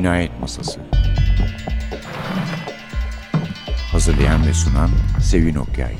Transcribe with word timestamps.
Cinayet 0.00 0.40
Masası 0.40 0.80
Hazırlayan 3.92 4.46
ve 4.46 4.54
sunan 4.54 4.90
Sevin 5.22 5.54
Okyay 5.54 5.94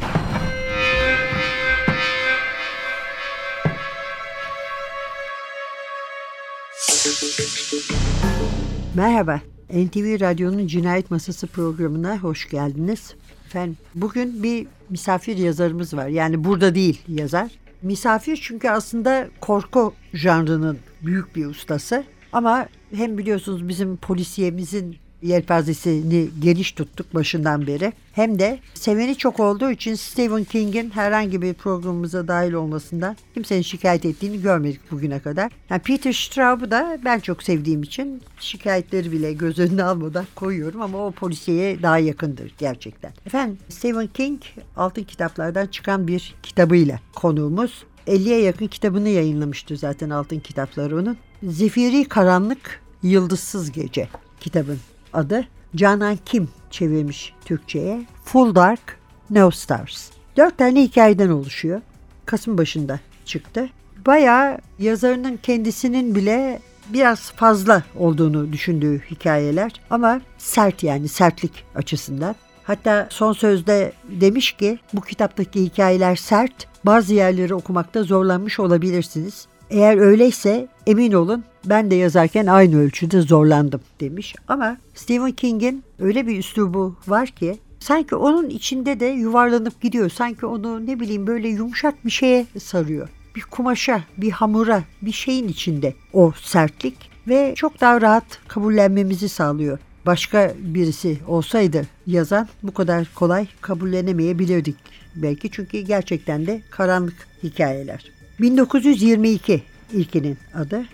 Merhaba, 8.95 9.41
NTV 9.71 10.21
Radyo'nun 10.21 10.67
Cinayet 10.67 11.11
Masası 11.11 11.47
programına 11.47 12.19
hoş 12.19 12.49
geldiniz. 12.49 13.15
Efendim, 13.47 13.77
bugün 13.95 14.43
bir 14.43 14.67
misafir 14.91 15.37
yazarımız 15.37 15.95
var. 15.95 16.09
Yani 16.09 16.45
burada 16.45 16.75
değil 16.75 17.03
yazar. 17.09 17.51
Misafir 17.83 18.41
çünkü 18.43 18.69
aslında 18.69 19.29
korku 19.41 19.95
janrının 20.15 20.79
büyük 21.03 21.37
bir 21.37 21.47
ustası. 21.47 22.05
Ama 22.33 22.69
hem 22.95 23.19
biliyorsunuz 23.19 23.69
bizim 23.69 23.97
polisiyemizin 23.97 24.97
yelpazesini 25.23 26.29
geniş 26.41 26.73
tuttuk 26.73 27.15
başından 27.15 27.67
beri. 27.67 27.93
Hem 28.13 28.39
de 28.39 28.59
seveni 28.75 29.17
çok 29.17 29.41
olduğu 29.41 29.71
için 29.71 29.95
Stephen 29.95 30.45
King'in 30.45 30.91
herhangi 30.91 31.43
bir 31.43 31.55
programımıza 31.55 32.29
dahil 32.29 32.53
olmasından 32.53 33.17
kimsenin 33.35 33.63
şikayet 33.63 34.05
ettiğini 34.05 34.43
görmedik 34.43 34.91
bugüne 34.91 35.19
kadar. 35.19 35.53
Yani 35.71 35.83
Peter 35.83 36.13
Straub'u 36.13 36.71
da 36.71 36.99
ben 37.05 37.19
çok 37.19 37.43
sevdiğim 37.43 37.83
için 37.83 38.23
şikayetleri 38.41 39.13
bile 39.13 39.33
göz 39.33 39.59
önüne 39.59 39.85
almadan 39.85 40.27
koyuyorum 40.35 40.83
ama 40.83 41.07
o 41.07 41.11
polisiye 41.11 41.83
daha 41.83 41.99
yakındır 41.99 42.55
gerçekten. 42.59 43.13
Efendim 43.27 43.59
Stephen 43.69 44.07
King 44.07 44.41
altın 44.77 45.05
kitaplardan 45.05 45.67
çıkan 45.67 46.09
bir 46.09 46.35
kitabıyla 46.43 47.01
konuğumuz. 47.15 47.85
50'ye 48.07 48.41
yakın 48.41 48.67
kitabını 48.67 49.09
yayınlamıştı 49.09 49.77
zaten 49.77 50.11
altın 50.11 50.41
kitapları 50.41 50.99
onun. 50.99 51.17
Zifiri 51.43 52.05
Karanlık 52.05 52.81
Yıldızsız 53.03 53.73
Gece 53.73 54.09
kitabın 54.41 54.79
adı. 55.13 55.47
Canan 55.77 56.19
Kim 56.27 56.49
çevirmiş 56.71 57.35
Türkçe'ye. 57.45 58.07
Full 58.25 58.55
Dark, 58.55 58.99
No 59.31 59.51
Stars. 59.51 60.11
Dört 60.37 60.59
tane 60.59 60.83
hikayeden 60.83 61.31
oluşuyor. 61.31 61.81
Kasım 62.27 62.59
başında 62.59 63.01
çıktı. 63.25 63.69
Bayağı 64.07 64.59
yazarının 64.79 65.37
kendisinin 65.43 66.15
bile 66.15 66.61
biraz 66.89 67.33
fazla 67.33 67.83
olduğunu 67.97 68.53
düşündüğü 68.53 69.03
hikayeler 69.11 69.73
ama 69.91 70.21
sert 70.39 70.83
yani 70.83 71.09
sertlik 71.09 71.65
açısından. 71.75 72.35
Hatta 72.65 73.09
son 73.11 73.33
sözde 73.33 73.93
demiş 74.09 74.53
ki 74.53 74.79
bu 74.93 75.01
kitaptaki 75.01 75.65
hikayeler 75.65 76.17
sert, 76.17 76.67
bazı 76.87 77.15
yerleri 77.15 77.55
okumakta 77.55 78.03
zorlanmış 78.03 78.61
olabilirsiniz. 78.61 79.47
Eğer 79.71 79.97
öyleyse 79.97 80.69
emin 80.87 81.13
olun 81.13 81.45
ben 81.65 81.91
de 81.91 81.95
yazarken 81.95 82.47
aynı 82.47 82.81
ölçüde 82.81 83.21
zorlandım 83.21 83.81
demiş. 84.01 84.35
Ama 84.49 84.77
Stephen 84.95 85.33
King'in 85.33 85.85
öyle 85.99 86.27
bir 86.27 86.39
üslubu 86.39 86.97
var 87.07 87.29
ki 87.29 87.59
sanki 87.81 88.17
onun 88.17 88.49
içinde 88.49 89.01
de 89.01 89.07
yuvarlanıp 89.07 89.81
gidiyor. 89.81 90.11
Sanki 90.11 90.47
onu 90.47 90.87
ne 90.87 91.01
bileyim 91.01 91.27
böyle 91.27 91.49
yumuşak 91.49 92.05
bir 92.05 92.11
şeye 92.11 92.47
sarıyor. 92.59 93.09
Bir 93.37 93.43
kumaşa, 93.43 94.05
bir 94.17 94.31
hamura, 94.31 94.83
bir 95.03 95.13
şeyin 95.13 95.49
içinde 95.49 95.95
o 96.13 96.33
sertlik 96.43 97.11
ve 97.29 97.53
çok 97.57 97.81
daha 97.81 98.01
rahat 98.01 98.25
kabullenmemizi 98.49 99.29
sağlıyor. 99.29 99.79
Başka 100.07 100.53
birisi 100.59 101.19
olsaydı 101.27 101.87
yazan 102.07 102.49
bu 102.63 102.75
kadar 102.75 103.09
kolay 103.15 103.47
kabullenemeyebilirdik 103.61 104.77
belki 105.17 105.51
çünkü 105.51 105.81
gerçekten 105.81 106.47
de 106.47 106.63
karanlık 106.71 107.29
hikayeler. 107.43 108.20
1922 108.41 109.63
ilkinin 109.93 110.39
adı. 110.55 110.85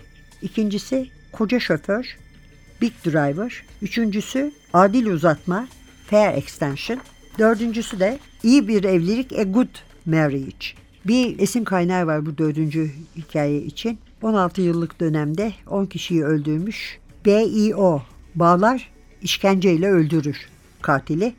İkincisi 0.41 1.09
Koca 1.31 1.59
Şoför, 1.59 2.17
Big 2.81 2.93
Driver. 3.05 3.63
Üçüncüsü 3.81 4.51
Adil 4.73 5.05
Uzatma, 5.05 5.67
Fair 6.05 6.37
Extension. 6.37 6.99
Dördüncüsü 7.39 7.99
de 7.99 8.19
iyi 8.43 8.67
bir 8.67 8.83
evlilik, 8.83 9.33
A 9.33 9.43
Good 9.43 9.67
Marriage. 10.05 10.67
Bir 11.05 11.39
isim 11.39 11.63
kaynağı 11.63 12.07
var 12.07 12.25
bu 12.25 12.37
dördüncü 12.37 12.91
hikaye 13.15 13.61
için. 13.61 13.99
16 14.21 14.61
yıllık 14.61 14.99
dönemde 14.99 15.53
10 15.67 15.85
kişiyi 15.85 16.23
öldürmüş. 16.23 16.99
BIO, 17.25 18.01
Bağlar 18.35 18.91
işkenceyle 19.21 19.89
öldürür 19.89 20.37
katili. 20.81 21.33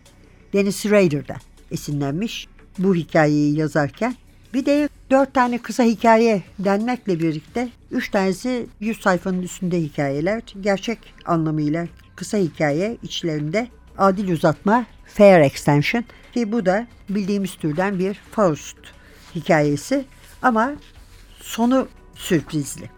Dennis 0.52 0.86
Rader'dan 0.86 1.40
esinlenmiş 1.70 2.48
bu 2.78 2.94
hikayeyi 2.94 3.56
yazarken. 3.58 4.14
Bir 4.54 4.66
de 4.66 4.88
dört 5.10 5.34
tane 5.34 5.58
kısa 5.58 5.82
hikaye 5.82 6.42
denmekle 6.58 7.20
birlikte 7.20 7.68
üç 7.90 8.10
tanesi 8.10 8.66
yüz 8.80 9.00
sayfanın 9.00 9.42
üstünde 9.42 9.80
hikayeler. 9.80 10.42
Gerçek 10.60 10.98
anlamıyla 11.26 11.86
kısa 12.16 12.38
hikaye 12.38 12.96
içlerinde 13.02 13.68
adil 13.98 14.32
uzatma, 14.32 14.86
fair 15.06 15.40
extension 15.40 16.04
ki 16.34 16.52
bu 16.52 16.66
da 16.66 16.86
bildiğimiz 17.08 17.54
türden 17.54 17.98
bir 17.98 18.14
Faust 18.30 18.76
hikayesi 19.34 20.04
ama 20.42 20.72
sonu 21.40 21.88
sürprizli. 22.14 22.90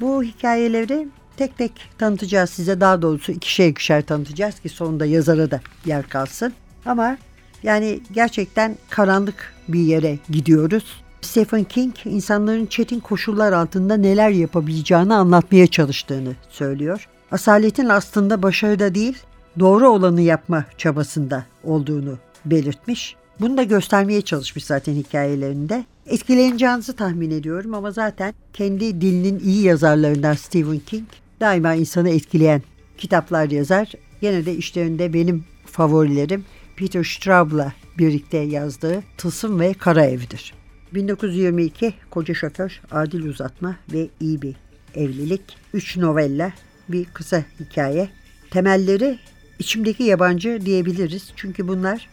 Bu 0.00 0.22
hikayeleri 0.22 1.08
tek 1.36 1.58
tek 1.58 1.72
tanıtacağız 1.98 2.50
size 2.50 2.80
daha 2.80 3.02
doğrusu 3.02 3.32
ikişer 3.32 3.68
ikişer 3.68 4.06
tanıtacağız 4.06 4.60
ki 4.60 4.68
sonunda 4.68 5.06
yazara 5.06 5.50
da 5.50 5.60
yer 5.86 6.08
kalsın. 6.08 6.52
Ama 6.86 7.18
yani 7.62 8.00
gerçekten 8.12 8.76
karanlık 8.90 9.54
bir 9.68 9.80
yere 9.80 10.18
gidiyoruz. 10.30 11.07
Stephen 11.20 11.64
King 11.64 11.94
insanların 12.04 12.66
çetin 12.66 13.00
koşullar 13.00 13.52
altında 13.52 13.96
neler 13.96 14.30
yapabileceğini 14.30 15.14
anlatmaya 15.14 15.66
çalıştığını 15.66 16.32
söylüyor. 16.48 17.08
Asaletin 17.32 17.88
aslında 17.88 18.42
başarıda 18.42 18.94
değil, 18.94 19.18
doğru 19.58 19.88
olanı 19.88 20.20
yapma 20.20 20.64
çabasında 20.78 21.44
olduğunu 21.64 22.18
belirtmiş. 22.44 23.16
Bunu 23.40 23.56
da 23.56 23.62
göstermeye 23.62 24.22
çalışmış 24.22 24.64
zaten 24.64 24.94
hikayelerinde. 24.94 25.84
Etkileneceğinizi 26.06 26.96
tahmin 26.96 27.30
ediyorum 27.30 27.74
ama 27.74 27.90
zaten 27.90 28.34
kendi 28.52 29.00
dilinin 29.00 29.38
iyi 29.38 29.62
yazarlarından 29.62 30.34
Stephen 30.34 30.78
King 30.78 31.08
daima 31.40 31.74
insanı 31.74 32.10
etkileyen 32.10 32.62
kitaplar 32.98 33.50
yazar. 33.50 33.92
Gene 34.20 34.46
de 34.46 34.54
işlerinde 34.54 35.12
benim 35.12 35.44
favorilerim 35.66 36.44
Peter 36.76 37.04
Straub'la 37.04 37.72
birlikte 37.98 38.38
yazdığı 38.38 39.02
Tılsım 39.16 39.60
ve 39.60 39.74
Kara 39.74 40.04
Ev'dir. 40.04 40.57
1922 40.94 41.94
Koca 42.10 42.34
Şoför, 42.34 42.80
Adil 42.90 43.24
Uzatma 43.24 43.76
ve 43.92 44.08
iyi 44.20 44.42
bir 44.42 44.54
Evlilik. 44.94 45.42
Üç 45.74 45.96
novella, 45.96 46.52
bir 46.88 47.04
kısa 47.04 47.44
hikaye. 47.60 48.08
Temelleri 48.50 49.18
içimdeki 49.58 50.02
yabancı 50.02 50.58
diyebiliriz. 50.64 51.32
Çünkü 51.36 51.68
bunlar 51.68 52.08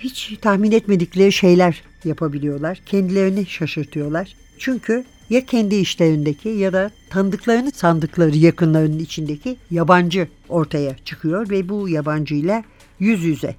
hiç 0.00 0.38
tahmin 0.40 0.72
etmedikleri 0.72 1.32
şeyler 1.32 1.82
yapabiliyorlar. 2.04 2.80
Kendilerini 2.86 3.46
şaşırtıyorlar. 3.46 4.36
Çünkü 4.58 5.04
ya 5.30 5.46
kendi 5.46 5.74
işlerindeki 5.74 6.48
ya 6.48 6.72
da 6.72 6.90
tanıdıklarını 7.10 7.70
sandıkları 7.70 8.36
yakınlarının 8.36 8.98
içindeki 8.98 9.56
yabancı 9.70 10.28
ortaya 10.48 10.96
çıkıyor 11.04 11.50
ve 11.50 11.68
bu 11.68 11.88
yabancıyla 11.88 12.64
yüz 12.98 13.24
yüze 13.24 13.56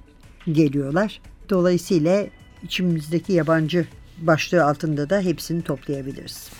geliyorlar. 0.52 1.20
Dolayısıyla 1.50 2.26
içimizdeki 2.62 3.32
yabancı 3.32 3.86
başlığı 4.18 4.64
altında 4.64 5.10
da 5.10 5.20
hepsini 5.20 5.62
toplayabiliriz. 5.62 6.50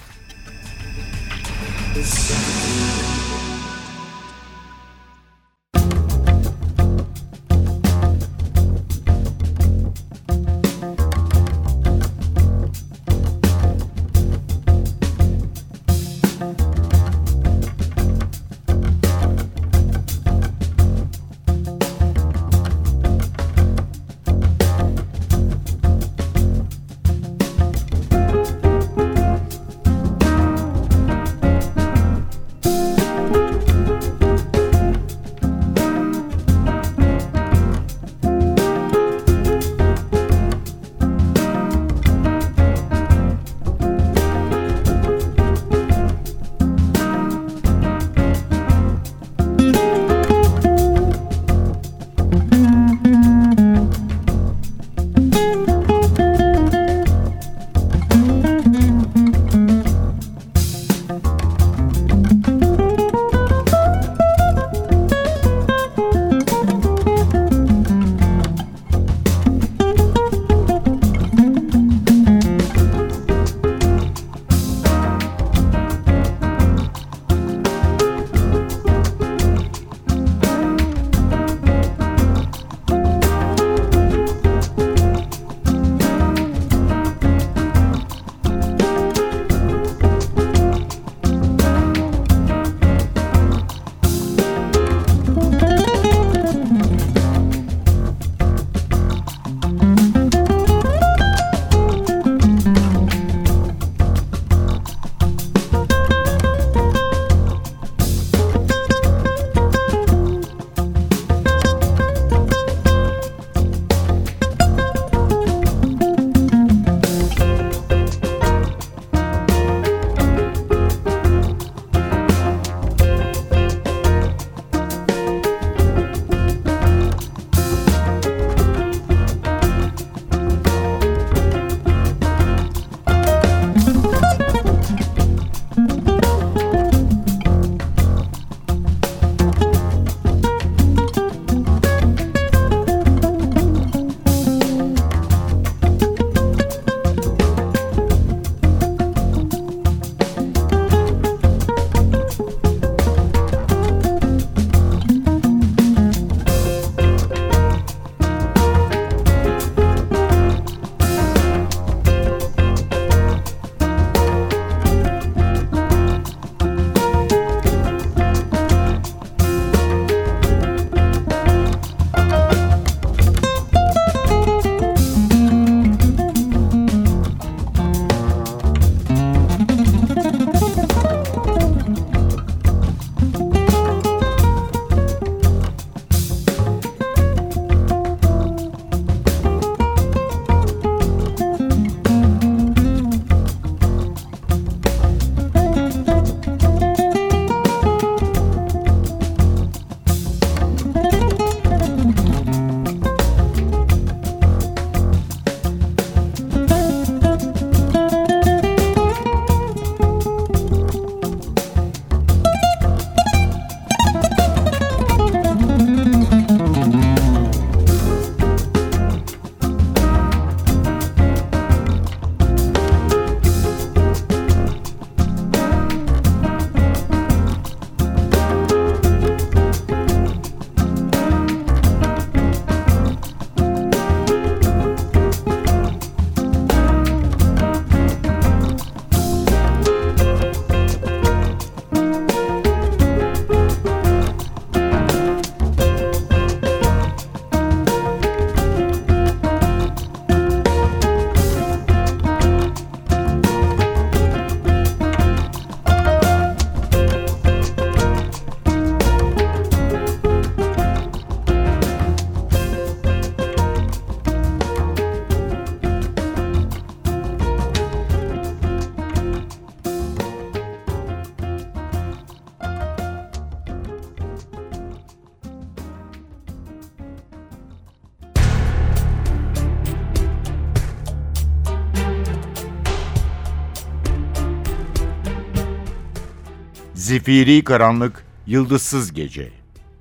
Zifiri 287.27 287.65
karanlık, 287.65 288.25
yıldızsız 288.47 289.13
gece. 289.13 289.49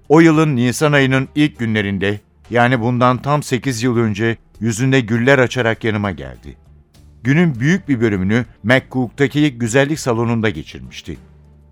O 0.10 0.20
yılın 0.20 0.55
Nisan 0.55 0.91
ayının 0.91 1.27
ilk 1.36 1.60
günlerinde, 1.60 2.20
yani 2.50 2.79
bundan 2.79 3.17
tam 3.17 3.44
8 3.44 3.84
yıl 3.84 3.98
önce 3.98 4.38
yüzünde 4.60 5.00
güller 5.00 5.39
açarak 5.39 5.84
yanıma 5.84 6.12
geldi. 6.12 6.58
Günün 7.24 7.60
büyük 7.60 7.89
bir 7.89 8.01
bölümünü 8.01 8.46
McCook'taki 8.63 9.58
güzellik 9.58 10.00
salonunda 10.00 10.50
geçirmişti. 10.50 11.17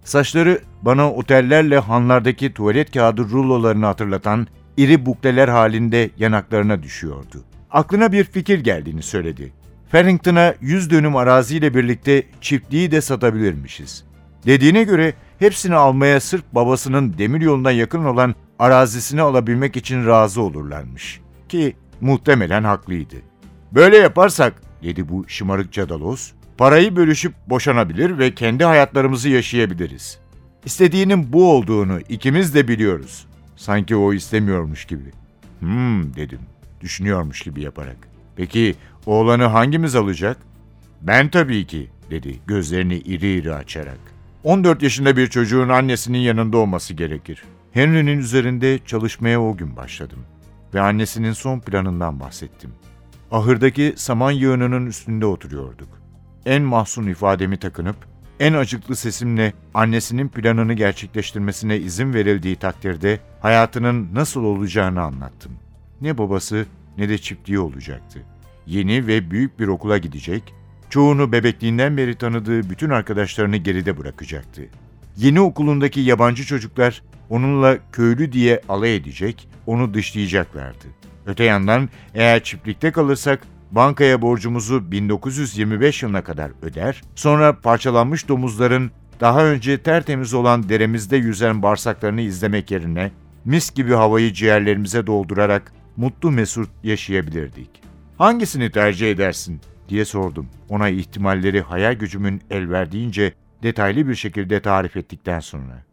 Saçları 0.03 0.61
bana 0.81 1.11
otellerle 1.11 1.79
hanlardaki 1.79 2.53
tuvalet 2.53 2.91
kağıdı 2.91 3.21
rulolarını 3.21 3.85
hatırlatan 3.85 4.47
iri 4.77 5.05
bukleler 5.05 5.47
halinde 5.47 6.09
yanaklarına 6.17 6.83
düşüyordu. 6.83 7.43
Aklına 7.71 8.11
bir 8.11 8.23
fikir 8.23 8.59
geldiğini 8.59 9.03
söyledi. 9.03 9.53
Farrington'a 9.91 10.55
100 10.61 10.89
dönüm 10.89 11.15
araziyle 11.15 11.73
birlikte 11.73 12.23
çiftliği 12.41 12.91
de 12.91 13.01
satabilirmişiz. 13.01 14.12
Dediğine 14.45 14.83
göre 14.83 15.13
hepsini 15.39 15.75
almaya 15.75 16.19
sırf 16.19 16.43
babasının 16.51 17.17
demiryoluna 17.17 17.71
yakın 17.71 18.05
olan 18.05 18.35
arazisini 18.59 19.21
alabilmek 19.21 19.77
için 19.77 20.07
razı 20.07 20.41
olurlarmış. 20.41 21.21
Ki 21.49 21.75
muhtemelen 22.01 22.63
haklıydı. 22.63 23.15
Böyle 23.71 23.97
yaparsak, 23.97 24.61
dedi 24.83 25.09
bu 25.09 25.25
şımarık 25.27 25.71
cadalos, 25.71 26.31
parayı 26.57 26.95
bölüşüp 26.95 27.33
boşanabilir 27.47 28.17
ve 28.17 28.35
kendi 28.35 28.63
hayatlarımızı 28.63 29.29
yaşayabiliriz. 29.29 30.19
İstediğinin 30.65 31.33
bu 31.33 31.51
olduğunu 31.51 31.99
ikimiz 32.09 32.55
de 32.55 32.67
biliyoruz. 32.67 33.27
Sanki 33.55 33.95
o 33.95 34.13
istemiyormuş 34.13 34.85
gibi. 34.85 35.11
Hmm 35.59 36.15
dedim, 36.15 36.39
düşünüyormuş 36.81 37.41
gibi 37.41 37.61
yaparak. 37.61 37.97
Peki 38.35 38.75
oğlanı 39.05 39.43
hangimiz 39.43 39.95
alacak? 39.95 40.37
Ben 41.01 41.29
tabii 41.29 41.67
ki, 41.67 41.89
dedi 42.09 42.39
gözlerini 42.47 42.97
iri 42.97 43.37
iri 43.37 43.53
açarak. 43.53 44.12
14 44.43 44.83
yaşında 44.83 45.17
bir 45.17 45.27
çocuğun 45.27 45.69
annesinin 45.69 46.17
yanında 46.17 46.57
olması 46.57 46.93
gerekir. 46.93 47.43
Henry'nin 47.71 48.17
üzerinde 48.17 48.79
çalışmaya 48.85 49.41
o 49.41 49.57
gün 49.57 49.75
başladım 49.75 50.19
ve 50.73 50.81
annesinin 50.81 51.33
son 51.33 51.59
planından 51.59 52.19
bahsettim. 52.19 52.73
Ahırdaki 53.31 53.93
saman 53.95 54.31
yığınının 54.31 54.85
üstünde 54.85 55.25
oturuyorduk. 55.25 55.89
En 56.45 56.61
mahzun 56.61 57.07
ifademi 57.07 57.57
takınıp, 57.57 57.95
en 58.39 58.53
acıklı 58.53 58.95
sesimle 58.95 59.53
annesinin 59.73 60.27
planını 60.27 60.73
gerçekleştirmesine 60.73 61.77
izin 61.77 62.13
verildiği 62.13 62.55
takdirde 62.55 63.19
hayatının 63.41 64.09
nasıl 64.13 64.43
olacağını 64.43 65.01
anlattım. 65.01 65.51
Ne 66.01 66.17
babası 66.17 66.65
ne 66.97 67.09
de 67.09 67.17
çiftliği 67.17 67.59
olacaktı. 67.59 68.19
Yeni 68.65 69.07
ve 69.07 69.31
büyük 69.31 69.59
bir 69.59 69.67
okula 69.67 69.97
gidecek, 69.97 70.53
çoğunu 70.93 71.31
bebekliğinden 71.31 71.97
beri 71.97 72.15
tanıdığı 72.15 72.69
bütün 72.69 72.89
arkadaşlarını 72.89 73.57
geride 73.57 73.97
bırakacaktı. 73.97 74.61
Yeni 75.17 75.41
okulundaki 75.41 75.99
yabancı 75.99 76.43
çocuklar 76.45 77.01
onunla 77.29 77.77
köylü 77.91 78.31
diye 78.31 78.61
alay 78.69 78.95
edecek, 78.95 79.47
onu 79.67 79.93
dışlayacaklardı. 79.93 80.85
Öte 81.25 81.43
yandan 81.43 81.89
eğer 82.13 82.43
çiftlikte 82.43 82.91
kalırsak 82.91 83.39
bankaya 83.71 84.21
borcumuzu 84.21 84.91
1925 84.91 86.03
yılına 86.03 86.23
kadar 86.23 86.51
öder, 86.61 87.01
sonra 87.15 87.59
parçalanmış 87.59 88.27
domuzların 88.27 88.91
daha 89.19 89.45
önce 89.45 89.77
tertemiz 89.77 90.33
olan 90.33 90.69
deremizde 90.69 91.17
yüzen 91.17 91.61
bağırsaklarını 91.61 92.21
izlemek 92.21 92.71
yerine 92.71 93.11
mis 93.45 93.73
gibi 93.73 93.93
havayı 93.93 94.33
ciğerlerimize 94.33 95.07
doldurarak 95.07 95.73
mutlu 95.97 96.31
mesut 96.31 96.69
yaşayabilirdik. 96.83 97.69
Hangisini 98.17 98.71
tercih 98.71 99.11
edersin 99.11 99.61
diye 99.93 100.05
sordum. 100.05 100.47
Ona 100.69 100.89
ihtimalleri 100.89 101.61
hayal 101.61 101.93
gücümün 101.93 102.41
el 102.49 102.69
verdiğince 102.69 103.33
detaylı 103.63 104.07
bir 104.07 104.15
şekilde 104.15 104.61
tarif 104.61 104.97
ettikten 104.97 105.39
sonra. 105.39 105.83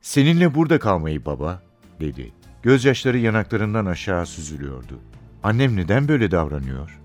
Seninle 0.00 0.54
burada 0.54 0.78
kalmayı 0.78 1.24
baba, 1.24 1.62
dedi. 2.00 2.32
Gözyaşları 2.62 3.18
yanaklarından 3.18 3.86
aşağı 3.86 4.26
süzülüyordu. 4.26 5.00
Annem 5.42 5.76
neden 5.76 6.08
böyle 6.08 6.30
davranıyor? 6.30 7.00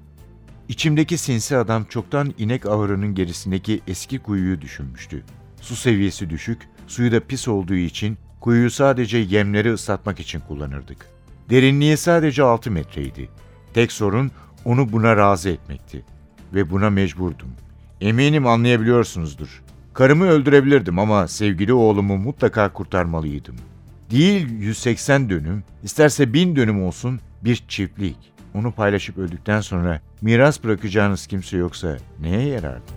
İçimdeki 0.70 1.18
sinsi 1.18 1.58
adam 1.58 1.84
çoktan 1.84 2.34
inek 2.38 2.66
ahırının 2.66 3.16
gerisindeki 3.16 3.82
eski 3.88 4.20
kuyuyu 4.20 4.62
düşünmüştü. 4.62 5.24
Su 5.62 5.75
seviyesi 5.75 6.30
düşük, 6.30 6.62
suyu 6.88 7.12
da 7.12 7.20
pis 7.20 7.48
olduğu 7.48 7.75
için 7.75 8.18
kuyuyu 8.40 8.72
sadece 8.72 9.18
yemleri 9.18 9.74
ıslatmak 9.74 10.20
için 10.20 10.40
kullanırdık. 10.40 11.06
Derinliği 11.50 11.98
sadece 11.98 12.44
6 12.44 12.72
metreydi. 12.72 13.30
Tek 13.74 13.92
sorun 13.92 14.32
onu 14.66 14.92
buna 14.92 15.18
razı 15.18 15.50
etmekti. 15.50 16.15
Ve 16.56 16.70
buna 16.70 16.90
mecburdum. 16.90 17.48
Eminim 18.02 18.48
anlayabiliyorsunuzdur. 18.48 19.64
Karımı 19.94 20.26
öldürebilirdim 20.26 21.00
ama 21.00 21.28
sevgili 21.28 21.74
oğlumu 21.74 22.18
mutlaka 22.18 22.74
kurtarmalıydım. 22.74 23.56
Değil 24.12 24.50
180 24.60 25.30
dönüm, 25.30 25.64
isterse 25.84 26.34
1000 26.34 26.56
dönüm 26.56 26.84
olsun 26.84 27.20
bir 27.44 27.64
çiftlik. 27.68 28.18
Onu 28.54 28.72
paylaşıp 28.72 29.18
öldükten 29.18 29.62
sonra 29.62 30.02
miras 30.22 30.64
bırakacağınız 30.64 31.28
kimse 31.28 31.58
yoksa 31.58 31.98
neye 32.22 32.48
yarardı? 32.48 32.92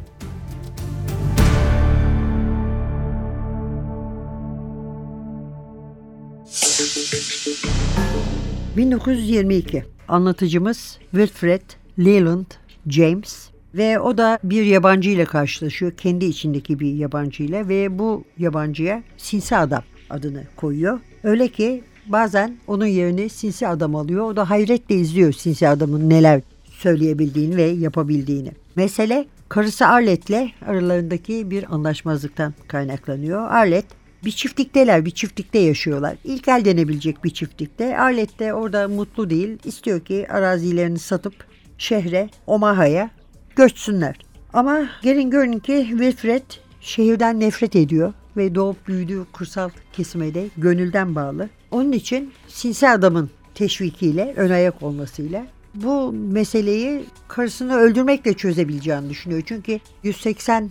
...1922. 8.77 9.83
Anlatıcımız 10.09 10.99
Wilfred 11.11 11.62
Leland 11.99 12.47
James 12.87 13.48
ve 13.75 14.01
o 14.01 14.19
da 14.19 14.39
bir 14.45 14.65
yabancı 14.65 15.11
ile 15.11 15.25
karşılaşıyor. 15.25 15.93
Kendi 15.93 16.25
içindeki 16.25 16.81
bir 16.81 16.95
yabancı 16.95 17.43
ile 17.43 17.69
ve 17.69 17.99
bu 17.99 18.25
yabancıya 18.39 19.03
sinsi 19.17 19.57
adam 19.57 19.83
adını 20.11 20.45
koyuyor. 20.57 21.01
Öyle 21.23 21.49
ki 21.49 21.85
bazen 22.07 22.57
onun 22.67 22.87
yerini 22.87 23.29
sinsi 23.29 23.69
adam 23.69 23.95
alıyor. 23.95 24.25
O 24.25 24.37
da 24.37 24.51
hayretle 24.51 24.95
izliyor 24.95 25.33
sinsi 25.33 25.69
adamın 25.69 26.11
neler 26.11 26.41
söyleyebildiğini 26.71 27.57
ve 27.57 27.63
yapabildiğini. 27.63 28.53
Mesele 28.77 29.27
karısı 29.49 29.87
Arlet'le 29.87 30.53
aralarındaki 30.67 31.51
bir 31.51 31.75
anlaşmazlıktan 31.75 32.55
kaynaklanıyor. 32.69 33.51
Arlet 33.51 33.85
bir 34.25 34.31
çiftlikteler, 34.31 35.05
bir 35.05 35.11
çiftlikte 35.11 35.59
yaşıyorlar. 35.59 36.17
İlk 36.25 36.49
el 36.49 36.65
denebilecek 36.65 37.25
bir 37.25 37.31
çiftlikte. 37.31 37.99
Arlet 37.99 38.39
de 38.39 38.55
orada 38.55 38.89
mutlu 38.89 39.31
değil. 39.31 39.59
İstiyor 39.65 40.01
ki 40.01 40.27
arazilerini 40.31 40.99
satıp 40.99 41.35
şehre, 41.79 42.31
Omaha'ya 42.47 43.11
göçsünler. 43.59 44.17
Ama 44.53 44.88
gelin 45.03 45.31
görün 45.31 45.59
ki 45.59 45.87
Wilfred 45.91 46.43
şehirden 46.81 47.41
nefret 47.41 47.77
ediyor 47.77 48.12
ve 48.37 48.55
doğup 48.55 48.88
büyüdüğü 48.88 49.25
kursal 49.33 49.71
kesime 49.93 50.35
de 50.35 50.49
gönülden 50.57 51.15
bağlı. 51.15 51.49
Onun 51.71 51.93
için 51.93 52.33
sinsi 52.49 52.88
adamın 52.88 53.31
teşvikiyle, 53.55 54.35
ön 54.37 54.50
ayak 54.50 54.83
olmasıyla 54.83 55.47
bu 55.75 56.12
meseleyi 56.12 57.05
karısını 57.29 57.77
öldürmekle 57.77 58.35
çözebileceğini 58.35 59.11
düşünüyor. 59.11 59.43
Çünkü 59.47 59.81
180 60.03 60.71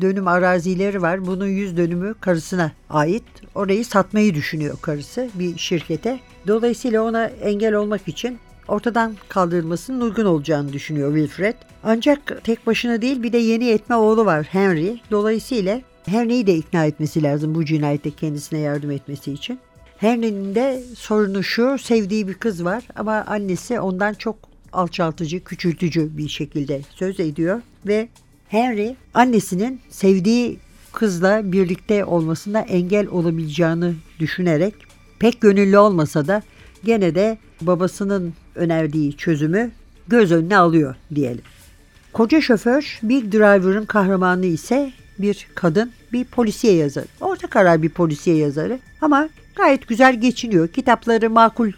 dönüm 0.00 0.28
arazileri 0.28 1.02
var. 1.02 1.26
Bunun 1.26 1.46
100 1.46 1.76
dönümü 1.76 2.14
karısına 2.20 2.72
ait. 2.90 3.24
Orayı 3.54 3.84
satmayı 3.84 4.34
düşünüyor 4.34 4.78
karısı 4.82 5.28
bir 5.34 5.58
şirkete. 5.58 6.20
Dolayısıyla 6.46 7.02
ona 7.02 7.26
engel 7.26 7.74
olmak 7.74 8.08
için 8.08 8.38
ortadan 8.70 9.16
kaldırılmasının 9.28 10.00
uygun 10.00 10.24
olacağını 10.24 10.72
düşünüyor 10.72 11.16
Wilfred. 11.16 11.54
Ancak 11.84 12.44
tek 12.44 12.66
başına 12.66 13.02
değil 13.02 13.22
bir 13.22 13.32
de 13.32 13.38
yeni 13.38 13.68
etme 13.68 13.96
oğlu 13.96 14.26
var 14.26 14.46
Henry. 14.50 15.00
Dolayısıyla 15.10 15.80
Henry'yi 16.06 16.46
de 16.46 16.54
ikna 16.54 16.84
etmesi 16.84 17.22
lazım 17.22 17.54
bu 17.54 17.64
cinayette 17.64 18.10
kendisine 18.10 18.58
yardım 18.58 18.90
etmesi 18.90 19.32
için. 19.32 19.58
Henry'nin 19.96 20.54
de 20.54 20.82
sorunu 20.96 21.42
şu 21.44 21.78
sevdiği 21.78 22.28
bir 22.28 22.34
kız 22.34 22.64
var 22.64 22.84
ama 22.96 23.24
annesi 23.26 23.80
ondan 23.80 24.14
çok 24.14 24.36
alçaltıcı, 24.72 25.44
küçültücü 25.44 26.16
bir 26.16 26.28
şekilde 26.28 26.80
söz 26.90 27.20
ediyor 27.20 27.60
ve 27.86 28.08
Henry 28.48 28.96
annesinin 29.14 29.80
sevdiği 29.90 30.58
kızla 30.92 31.52
birlikte 31.52 32.04
olmasına 32.04 32.60
engel 32.60 33.06
olabileceğini 33.06 33.94
düşünerek 34.18 34.74
pek 35.18 35.40
gönüllü 35.40 35.78
olmasa 35.78 36.26
da 36.26 36.42
gene 36.84 37.14
de 37.14 37.38
babasının 37.60 38.34
önerdiği 38.60 39.16
çözümü 39.16 39.70
göz 40.08 40.32
önüne 40.32 40.56
alıyor 40.56 40.94
diyelim. 41.14 41.42
Koca 42.12 42.40
şoför 42.40 42.98
Big 43.02 43.32
Driver'ın 43.32 43.84
kahramanı 43.84 44.46
ise 44.46 44.92
bir 45.18 45.46
kadın, 45.54 45.90
bir 46.12 46.24
polisiye 46.24 46.74
yazarı. 46.74 47.06
Orta 47.20 47.46
karar 47.46 47.82
bir 47.82 47.88
polisiye 47.88 48.36
yazarı 48.36 48.78
ama 49.00 49.28
gayet 49.56 49.88
güzel 49.88 50.20
geçiniyor. 50.20 50.68
Kitapları 50.68 51.30
makul 51.30 51.72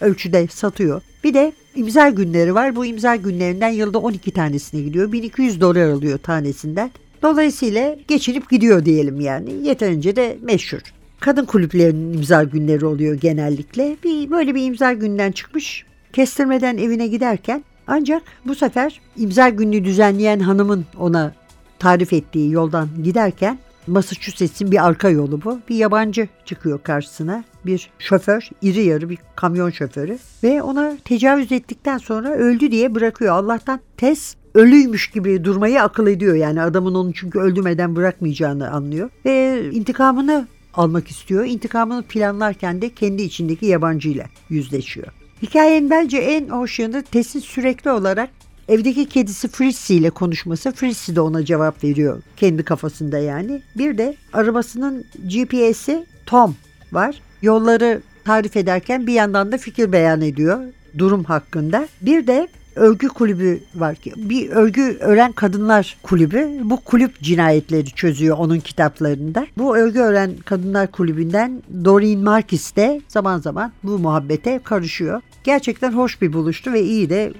ölçüde 0.00 0.46
satıyor. 0.46 1.02
Bir 1.24 1.34
de 1.34 1.52
imza 1.74 2.08
günleri 2.08 2.54
var. 2.54 2.76
Bu 2.76 2.86
imza 2.86 3.16
günlerinden 3.16 3.68
yılda 3.68 3.98
12 3.98 4.30
tanesine 4.30 4.80
gidiyor. 4.80 5.12
1200 5.12 5.60
dolar 5.60 5.88
alıyor 5.88 6.18
tanesinden. 6.18 6.90
Dolayısıyla 7.22 7.96
geçinip 8.08 8.50
gidiyor 8.50 8.84
diyelim 8.84 9.20
yani. 9.20 9.52
Yeterince 9.62 10.16
de 10.16 10.38
meşhur. 10.42 10.80
Kadın 11.20 11.44
kulüplerinin 11.44 12.12
imza 12.12 12.42
günleri 12.44 12.86
oluyor 12.86 13.14
genellikle. 13.14 13.96
Bir 14.04 14.30
böyle 14.30 14.54
bir 14.54 14.62
imza 14.64 14.92
günden 14.92 15.32
çıkmış. 15.32 15.85
Kestirmeden 16.16 16.76
evine 16.76 17.06
giderken 17.06 17.64
ancak 17.86 18.22
bu 18.46 18.54
sefer 18.54 19.00
imza 19.16 19.48
gününü 19.48 19.84
düzenleyen 19.84 20.40
hanımın 20.40 20.84
ona 20.98 21.34
tarif 21.78 22.12
ettiği 22.12 22.52
yoldan 22.52 22.88
giderken 23.04 23.58
Massachusetts'in 23.86 24.72
bir 24.72 24.86
arka 24.86 25.08
yolu 25.08 25.44
bu. 25.44 25.60
Bir 25.68 25.74
yabancı 25.74 26.28
çıkıyor 26.44 26.82
karşısına. 26.82 27.44
Bir 27.66 27.90
şoför, 27.98 28.48
iri 28.62 28.82
yarı 28.82 29.10
bir 29.10 29.18
kamyon 29.36 29.70
şoförü 29.70 30.18
ve 30.42 30.62
ona 30.62 30.96
tecavüz 31.04 31.52
ettikten 31.52 31.98
sonra 31.98 32.30
öldü 32.30 32.70
diye 32.70 32.94
bırakıyor. 32.94 33.34
Allah'tan 33.34 33.80
Tess 33.96 34.34
ölüymüş 34.54 35.10
gibi 35.10 35.44
durmayı 35.44 35.82
akıl 35.82 36.06
ediyor. 36.06 36.34
Yani 36.34 36.62
adamın 36.62 36.94
onu 36.94 37.12
çünkü 37.14 37.38
öldürmeden 37.38 37.96
bırakmayacağını 37.96 38.70
anlıyor. 38.70 39.10
Ve 39.24 39.64
intikamını 39.72 40.48
almak 40.74 41.08
istiyor. 41.08 41.44
İntikamını 41.44 42.02
planlarken 42.02 42.82
de 42.82 42.88
kendi 42.88 43.22
içindeki 43.22 43.66
yabancıyla 43.66 44.24
yüzleşiyor. 44.48 45.25
Hikayenin 45.42 45.90
bence 45.90 46.18
en 46.18 46.48
hoş 46.48 46.78
yanı 46.78 47.02
Tess'in 47.02 47.40
sürekli 47.40 47.90
olarak 47.90 48.30
evdeki 48.68 49.08
kedisi 49.08 49.48
Fritzy 49.48 49.96
ile 49.96 50.10
konuşması. 50.10 50.72
Fritzy 50.72 51.14
de 51.14 51.20
ona 51.20 51.44
cevap 51.44 51.84
veriyor 51.84 52.22
kendi 52.36 52.62
kafasında 52.62 53.18
yani. 53.18 53.62
Bir 53.76 53.98
de 53.98 54.16
arabasının 54.32 55.04
GPS'i 55.24 56.06
Tom 56.26 56.56
var. 56.92 57.20
Yolları 57.42 58.02
tarif 58.24 58.56
ederken 58.56 59.06
bir 59.06 59.12
yandan 59.12 59.52
da 59.52 59.58
fikir 59.58 59.92
beyan 59.92 60.20
ediyor 60.20 60.60
durum 60.98 61.24
hakkında. 61.24 61.88
Bir 62.00 62.26
de 62.26 62.48
örgü 62.76 63.08
kulübü 63.08 63.60
var 63.74 63.96
bir 64.16 64.50
örgü 64.50 64.96
öğren 65.00 65.32
kadınlar 65.32 65.96
kulübü 66.02 66.50
bu 66.62 66.80
kulüp 66.80 67.22
cinayetleri 67.22 67.90
çözüyor 67.90 68.36
onun 68.38 68.60
kitaplarında. 68.60 69.46
Bu 69.58 69.76
örgü 69.76 70.00
öğren 70.00 70.36
kadınlar 70.44 70.90
kulübünden 70.90 71.62
Doreen 71.84 72.24
Markis 72.24 72.76
de 72.76 73.00
zaman 73.08 73.40
zaman 73.40 73.72
bu 73.82 73.98
muhabbete 73.98 74.60
karışıyor. 74.64 75.20
Gerçekten 75.44 75.92
hoş 75.92 76.22
bir 76.22 76.32
buluştu 76.32 76.72
ve 76.72 76.82
iyi 76.82 77.10
de 77.10 77.32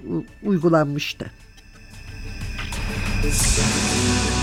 uygulanmıştı. 0.42 1.26
Odpływ 3.26 4.35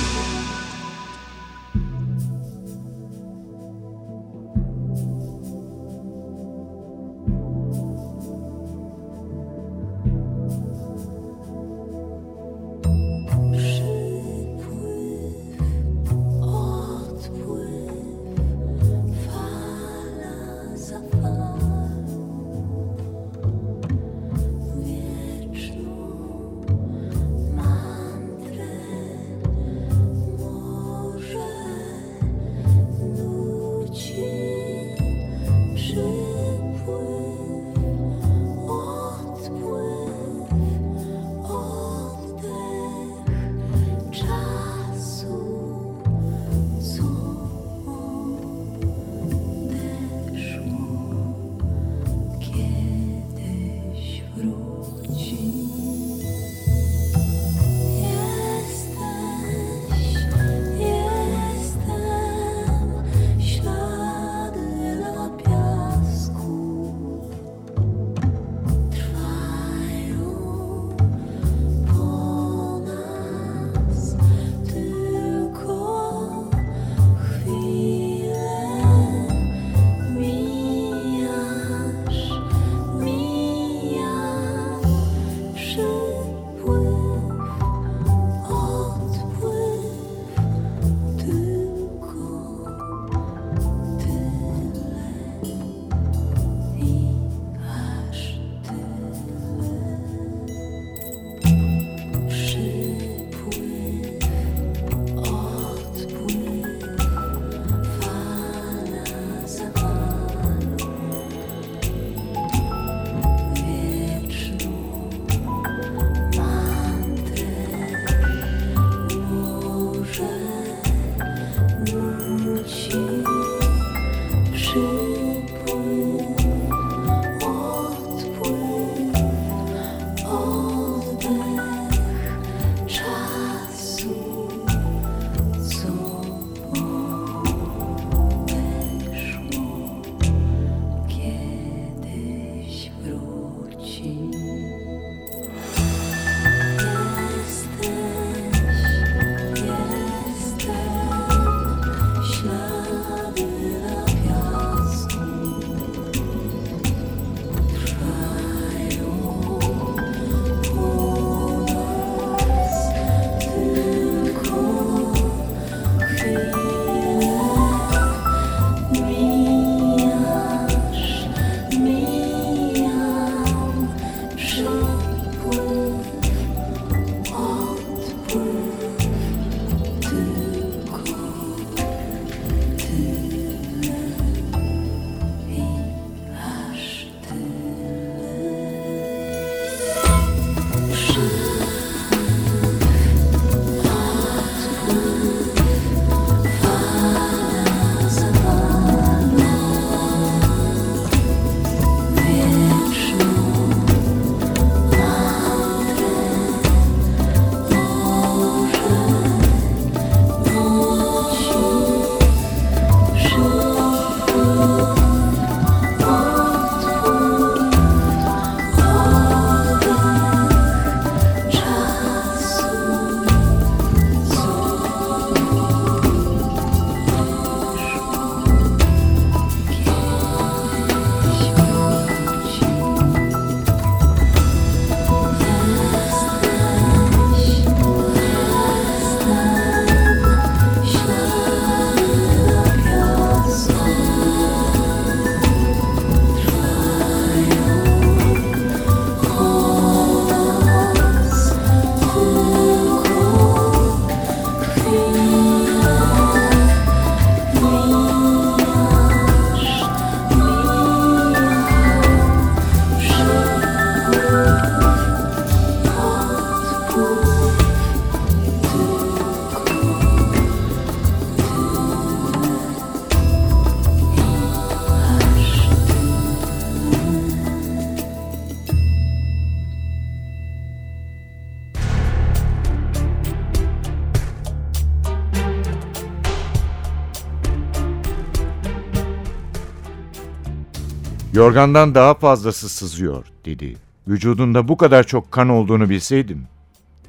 Yorgandan 291.33 291.95
daha 291.95 292.13
fazlası 292.13 292.69
sızıyor 292.69 293.25
dedi. 293.45 293.75
Vücudunda 294.07 294.67
bu 294.67 294.77
kadar 294.77 295.03
çok 295.03 295.31
kan 295.31 295.49
olduğunu 295.49 295.89
bilseydim. 295.89 296.43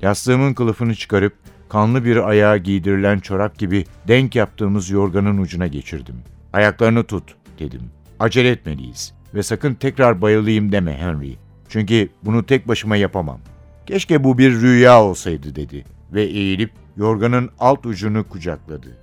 Yastığımın 0.02 0.54
kılıfını 0.54 0.94
çıkarıp 0.94 1.34
kanlı 1.68 2.04
bir 2.04 2.28
ayağa 2.28 2.56
giydirilen 2.56 3.18
çorap 3.18 3.58
gibi 3.58 3.84
denk 4.08 4.37
yaptığımız 4.37 4.90
yorganın 4.90 5.38
ucuna 5.38 5.66
geçirdim. 5.66 6.14
Ayaklarını 6.52 7.04
tut 7.04 7.34
dedim. 7.58 7.82
Acele 8.20 8.50
etmeliyiz 8.50 9.14
ve 9.34 9.42
sakın 9.42 9.74
tekrar 9.74 10.22
bayılayım 10.22 10.72
deme 10.72 10.98
Henry. 10.98 11.37
Çünkü 11.68 12.08
bunu 12.22 12.46
tek 12.46 12.68
başıma 12.68 12.96
yapamam. 12.96 13.40
Keşke 13.87 14.24
bu 14.24 14.38
bir 14.38 14.60
rüya 14.60 15.02
olsaydı 15.02 15.56
dedi 15.56 15.84
ve 16.12 16.22
eğilip 16.22 16.70
yorganın 16.96 17.50
alt 17.58 17.87
ucunu 17.87 18.28
kucakladı. 18.28 18.98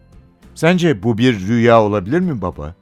Sence 0.56 1.04
bu 1.04 1.18
bir 1.18 1.48
rüya 1.48 1.82
olabilir 1.82 2.20
mi 2.20 2.42
baba? 2.42 2.76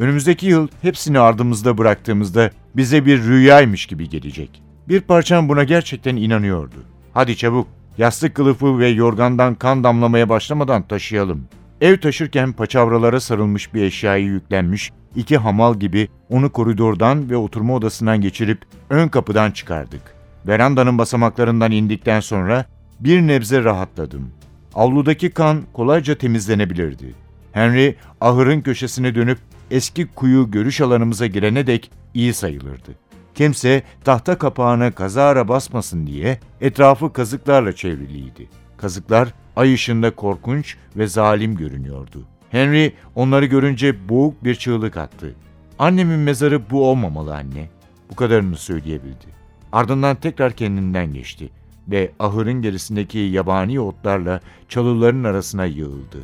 Önümüzdeki 0.00 0.46
yıl 0.46 0.68
hepsini 0.82 1.18
ardımızda 1.18 1.78
bıraktığımızda 1.78 2.50
bize 2.76 3.06
bir 3.06 3.22
rüyaymış 3.22 3.86
gibi 3.86 4.08
gelecek. 4.08 4.62
Bir 4.88 5.00
parçam 5.00 5.48
buna 5.48 5.64
gerçekten 5.64 6.16
inanıyordu. 6.16 6.76
Hadi 7.14 7.36
çabuk, 7.36 7.68
yastık 7.98 8.34
kılıfı 8.34 8.78
ve 8.78 8.88
yorgandan 8.88 9.54
kan 9.54 9.84
damlamaya 9.84 10.28
başlamadan 10.28 10.82
taşıyalım. 10.82 11.44
Ev 11.80 12.00
taşırken 12.00 12.52
paçavralara 12.52 13.20
sarılmış 13.20 13.74
bir 13.74 13.82
eşyayı 13.82 14.24
yüklenmiş, 14.24 14.90
iki 15.16 15.36
hamal 15.36 15.74
gibi 15.74 16.08
onu 16.28 16.52
koridordan 16.52 17.30
ve 17.30 17.36
oturma 17.36 17.74
odasından 17.74 18.20
geçirip 18.20 18.62
ön 18.90 19.08
kapıdan 19.08 19.50
çıkardık. 19.50 20.02
Verandanın 20.46 20.98
basamaklarından 20.98 21.72
indikten 21.72 22.20
sonra 22.20 22.64
bir 23.00 23.20
nebze 23.20 23.64
rahatladım. 23.64 24.30
Avludaki 24.74 25.30
kan 25.30 25.62
kolayca 25.72 26.14
temizlenebilirdi. 26.14 27.14
Henry 27.52 27.96
ahırın 28.20 28.60
köşesine 28.60 29.14
dönüp 29.14 29.38
eski 29.70 30.06
kuyu 30.06 30.50
görüş 30.50 30.80
alanımıza 30.80 31.26
girene 31.26 31.66
dek 31.66 31.90
iyi 32.14 32.34
sayılırdı. 32.34 32.90
Kimse 33.34 33.82
tahta 34.04 34.38
kapağına 34.38 34.90
kazara 34.90 35.48
basmasın 35.48 36.06
diye 36.06 36.40
etrafı 36.60 37.12
kazıklarla 37.12 37.72
çevriliydi. 37.72 38.48
Kazıklar 38.76 39.34
ay 39.56 39.74
ışığında 39.74 40.14
korkunç 40.14 40.76
ve 40.96 41.06
zalim 41.06 41.56
görünüyordu. 41.56 42.26
Henry 42.50 42.92
onları 43.14 43.46
görünce 43.46 44.08
boğuk 44.08 44.44
bir 44.44 44.54
çığlık 44.54 44.96
attı. 44.96 45.34
Annemin 45.78 46.18
mezarı 46.18 46.70
bu 46.70 46.88
olmamalı 46.90 47.34
anne. 47.34 47.70
Bu 48.10 48.16
kadarını 48.16 48.56
söyleyebildi. 48.56 49.26
Ardından 49.72 50.16
tekrar 50.16 50.52
kendinden 50.52 51.12
geçti 51.12 51.50
ve 51.88 52.12
ahırın 52.18 52.62
gerisindeki 52.62 53.18
yabani 53.18 53.80
otlarla 53.80 54.40
çalıların 54.68 55.24
arasına 55.24 55.64
yığıldı. 55.64 56.18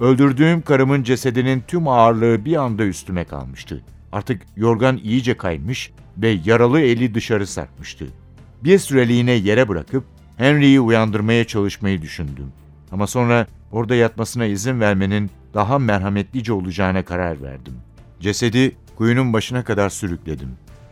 Öldürdüğüm 0.00 0.62
karımın 0.62 1.02
cesedinin 1.02 1.64
tüm 1.68 1.88
ağırlığı 1.88 2.44
bir 2.44 2.56
anda 2.56 2.84
üstüme 2.84 3.24
kalmıştı. 3.24 3.82
Artık 4.12 4.42
yorgan 4.56 4.96
iyice 4.96 5.36
kaymış 5.36 5.92
ve 6.18 6.38
yaralı 6.44 6.80
eli 6.80 7.14
dışarı 7.14 7.46
sarkmıştı. 7.46 8.06
Bir 8.64 8.78
süreliğine 8.78 9.32
yere 9.32 9.68
bırakıp 9.68 10.04
Henry'yi 10.36 10.80
uyandırmaya 10.80 11.44
çalışmayı 11.44 12.02
düşündüm. 12.02 12.52
Ama 12.92 13.06
sonra 13.06 13.46
orada 13.72 13.94
yatmasına 13.94 14.44
izin 14.44 14.80
vermenin 14.80 15.30
daha 15.54 15.78
merhametlice 15.78 16.52
olacağına 16.52 17.04
karar 17.04 17.42
verdim. 17.42 17.74
Cesedi 18.20 18.76
kuyunun 18.96 19.32
başına 19.32 19.64
kadar 19.64 19.90
sürükledim. 19.90 20.48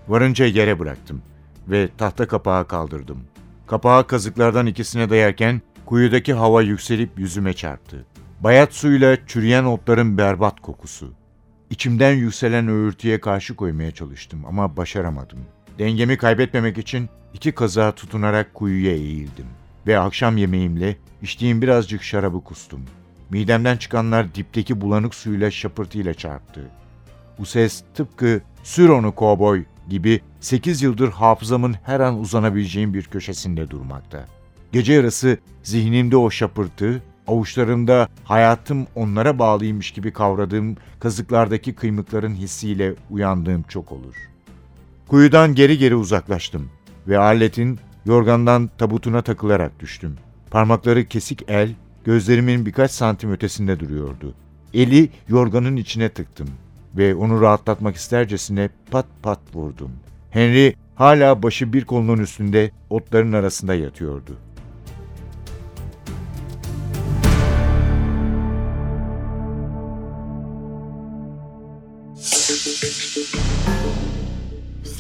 Varınca 0.09 0.47
yere 0.47 0.79
bıraktım 0.79 1.23
ve 1.69 1.89
tahta 1.99 2.29
kapağı 2.29 2.69
kaldırdım. 2.69 3.19
Kapağı 3.67 4.07
kazıklardan 4.07 4.67
ikisine 4.67 5.11
dayarken 5.11 5.63
kuyudaki 5.87 6.35
hava 6.35 6.63
yükselip 6.63 7.19
yüzüme 7.19 7.53
çarptı. 7.53 8.07
Bayat 8.45 8.75
suyla 8.75 9.27
çürüyen 9.27 9.65
otların 9.65 10.19
berbat 10.19 10.61
kokusu. 10.61 11.13
İçimden 11.71 12.13
yükselen 12.13 12.69
öğürtüye 12.69 13.21
karşı 13.21 13.57
koymaya 13.57 13.91
çalıştım 13.91 14.45
ama 14.47 14.77
başaramadım. 14.77 15.39
Dengemi 15.79 16.17
kaybetmemek 16.17 16.79
için 16.79 17.09
iki 17.35 17.53
kazığa 17.53 17.93
tutunarak 17.93 18.55
kuyuya 18.55 18.93
eğildim. 18.93 19.47
Ve 19.87 19.99
akşam 19.99 20.37
yemeğimle 20.37 20.97
içtiğim 21.23 21.63
birazcık 21.63 22.03
şarabı 22.03 22.45
kustum. 22.45 22.81
Midemden 23.31 23.77
çıkanlar 23.77 24.35
dipteki 24.35 24.81
bulanık 24.81 25.15
suyla 25.15 25.51
şapırtıyla 25.51 26.15
çarptı. 26.15 26.71
Bu 27.39 27.47
ses 27.47 27.85
tıpkı 27.95 28.41
sür 28.63 28.89
onu 28.89 29.15
kovboy 29.15 29.65
gibi 29.89 30.21
8 30.41 30.83
yıldır 30.83 31.11
hafızamın 31.11 31.77
her 31.83 32.01
an 32.01 32.19
uzanabileceğim 32.19 32.95
bir 32.95 33.03
köşesinde 33.03 33.71
durmakta. 33.71 34.25
Gece 34.73 34.93
yarısı 34.93 35.39
zihnimde 35.63 36.17
o 36.17 36.31
şapırtı, 36.31 37.03
avuçlarımda 37.29 38.09
hayatım 38.25 38.87
onlara 38.95 39.39
bağlıymış 39.39 39.91
gibi 39.91 40.13
kavradığım 40.13 40.77
kazıklardaki 41.01 41.75
kıymıkların 41.75 42.35
hissiyle 42.35 42.95
uyandığım 43.11 43.63
çok 43.63 43.93
olur. 43.93 44.15
Kuyudan 45.09 45.55
geri 45.55 45.79
geri 45.79 45.95
uzaklaştım 45.95 46.71
ve 47.09 47.19
aletin 47.19 47.79
yorgandan 48.07 48.71
tabutuna 48.79 49.23
takılarak 49.23 49.81
düştüm. 49.81 50.17
Parmakları 50.51 51.05
kesik 51.05 51.43
el, 51.49 51.75
gözlerimin 52.05 52.67
birkaç 52.67 52.91
santim 52.91 53.33
ötesinde 53.33 53.81
duruyordu. 53.81 54.35
Eli 54.75 55.11
yorganın 55.29 55.77
içine 55.77 56.09
tıktım 56.09 56.49
ve 56.97 57.15
onu 57.15 57.41
rahatlatmak 57.41 57.97
istercesine 57.97 58.69
pat 58.91 59.07
pat 59.23 59.41
vurdum. 59.55 59.91
Henry 60.31 60.75
hala 60.95 61.43
başı 61.43 61.73
bir 61.73 61.85
kolunun 61.85 62.19
üstünde 62.19 62.71
otların 62.91 63.33
arasında 63.33 63.75
yatıyordu. 63.75 64.37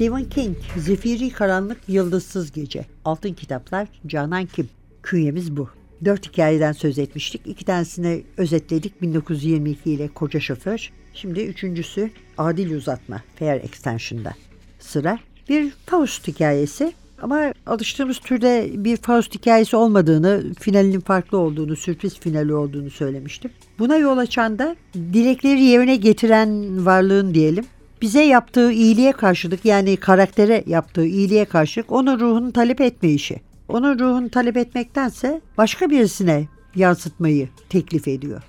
Stephen 0.04 0.28
King, 0.28 0.56
Zefiri 0.76 1.30
Karanlık 1.30 1.78
Yıldızsız 1.88 2.52
Gece. 2.52 2.86
Altın 3.04 3.32
Kitaplar, 3.32 3.88
Canan 4.06 4.46
Kim. 4.46 4.68
Künyemiz 5.02 5.56
bu. 5.56 5.68
Dört 6.04 6.28
hikayeden 6.28 6.72
söz 6.72 6.98
etmiştik. 6.98 7.40
İki 7.46 7.64
tanesini 7.64 8.22
özetledik 8.36 9.02
1922 9.02 9.90
ile 9.90 10.08
Koca 10.08 10.40
Şoför. 10.40 10.90
Şimdi 11.14 11.40
üçüncüsü 11.40 12.10
Adil 12.38 12.76
Uzatma, 12.76 13.22
Fair 13.38 13.64
Extension'da 13.64 14.32
sıra. 14.78 15.18
Bir 15.48 15.70
Faust 15.86 16.28
hikayesi 16.28 16.92
ama 17.22 17.52
alıştığımız 17.66 18.18
türde 18.18 18.70
bir 18.74 18.96
Faust 18.96 19.34
hikayesi 19.34 19.76
olmadığını, 19.76 20.54
finalinin 20.60 21.00
farklı 21.00 21.38
olduğunu, 21.38 21.76
sürpriz 21.76 22.18
finali 22.18 22.54
olduğunu 22.54 22.90
söylemiştim. 22.90 23.50
Buna 23.78 23.96
yol 23.96 24.18
açan 24.18 24.58
da 24.58 24.76
dilekleri 24.94 25.62
yerine 25.62 25.96
getiren 25.96 26.86
varlığın 26.86 27.34
diyelim 27.34 27.64
bize 28.04 28.22
yaptığı 28.22 28.72
iyiliğe 28.72 29.12
karşılık 29.12 29.64
yani 29.64 29.96
karaktere 29.96 30.64
yaptığı 30.66 31.06
iyiliğe 31.06 31.44
karşılık 31.44 31.92
onun 31.92 32.20
ruhunu 32.20 32.52
talep 32.52 32.80
etmeyişi. 32.80 33.40
Onun 33.68 33.98
ruhunu 33.98 34.30
talep 34.30 34.56
etmektense 34.56 35.40
başka 35.58 35.90
birisine 35.90 36.48
yansıtmayı 36.74 37.48
teklif 37.68 38.08
ediyor. 38.08 38.42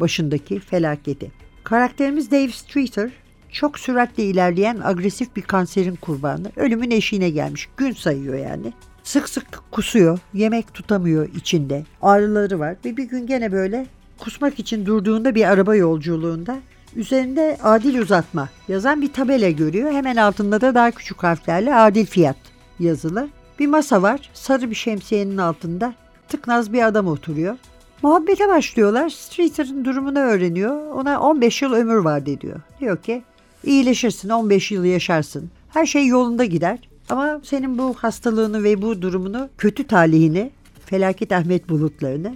Başındaki 0.00 0.58
felaketi. 0.58 1.30
Karakterimiz 1.64 2.30
Dave 2.30 2.48
Streeter 2.48 3.10
çok 3.52 3.78
süratle 3.78 4.24
ilerleyen 4.24 4.80
agresif 4.84 5.36
bir 5.36 5.42
kanserin 5.42 5.96
kurbanı. 5.96 6.52
Ölümün 6.56 6.90
eşiğine 6.90 7.30
gelmiş. 7.30 7.68
Gün 7.76 7.92
sayıyor 7.92 8.34
yani. 8.34 8.72
Sık 9.02 9.28
sık 9.28 9.46
kusuyor. 9.70 10.18
Yemek 10.34 10.74
tutamıyor 10.74 11.28
içinde. 11.34 11.84
Ağrıları 12.02 12.58
var 12.58 12.76
ve 12.84 12.96
bir 12.96 13.04
gün 13.04 13.26
gene 13.26 13.52
böyle 13.52 13.86
kusmak 14.18 14.58
için 14.58 14.86
durduğunda 14.86 15.34
bir 15.34 15.44
araba 15.44 15.76
yolculuğunda 15.76 16.58
üzerinde 16.96 17.58
adil 17.62 17.98
uzatma 17.98 18.48
yazan 18.68 19.02
bir 19.02 19.12
tabela 19.12 19.50
görüyor. 19.50 19.92
Hemen 19.92 20.16
altında 20.16 20.60
da 20.60 20.74
daha 20.74 20.90
küçük 20.90 21.22
harflerle 21.22 21.74
adil 21.74 22.06
fiyat 22.06 22.36
yazılı. 22.78 23.28
Bir 23.58 23.66
masa 23.66 24.02
var. 24.02 24.30
Sarı 24.34 24.70
bir 24.70 24.74
şemsiyenin 24.74 25.36
altında 25.36 25.94
tıknaz 26.28 26.72
bir 26.72 26.86
adam 26.86 27.06
oturuyor. 27.06 27.56
Muhabbete 28.02 28.48
başlıyorlar. 28.48 29.08
Streeter'ın 29.08 29.84
durumunu 29.84 30.18
öğreniyor. 30.18 30.86
Ona 30.86 31.20
15 31.20 31.62
yıl 31.62 31.72
ömür 31.72 31.96
var 31.96 32.26
diyor. 32.26 32.60
Diyor 32.80 32.96
ki 32.96 33.22
iyileşirsin 33.64 34.28
15 34.28 34.70
yıl 34.70 34.84
yaşarsın. 34.84 35.50
Her 35.68 35.86
şey 35.86 36.06
yolunda 36.06 36.44
gider. 36.44 36.78
Ama 37.08 37.40
senin 37.44 37.78
bu 37.78 37.94
hastalığını 37.94 38.64
ve 38.64 38.82
bu 38.82 39.02
durumunu 39.02 39.48
kötü 39.58 39.86
talihini 39.86 40.50
felaket 40.86 41.32
Ahmet 41.32 41.68
bulutlarını 41.68 42.34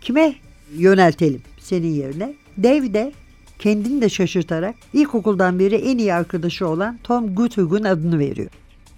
kime 0.00 0.34
yöneltelim 0.76 1.42
senin 1.60 1.88
yerine? 1.88 2.34
Dave 2.62 2.94
de 2.94 3.12
kendini 3.58 4.02
de 4.02 4.08
şaşırtarak 4.08 4.74
ilkokuldan 4.92 5.58
beri 5.58 5.74
en 5.74 5.98
iyi 5.98 6.14
arkadaşı 6.14 6.68
olan 6.68 6.98
Tom 7.04 7.34
Goodhug'un 7.34 7.84
adını 7.84 8.18
veriyor. 8.18 8.50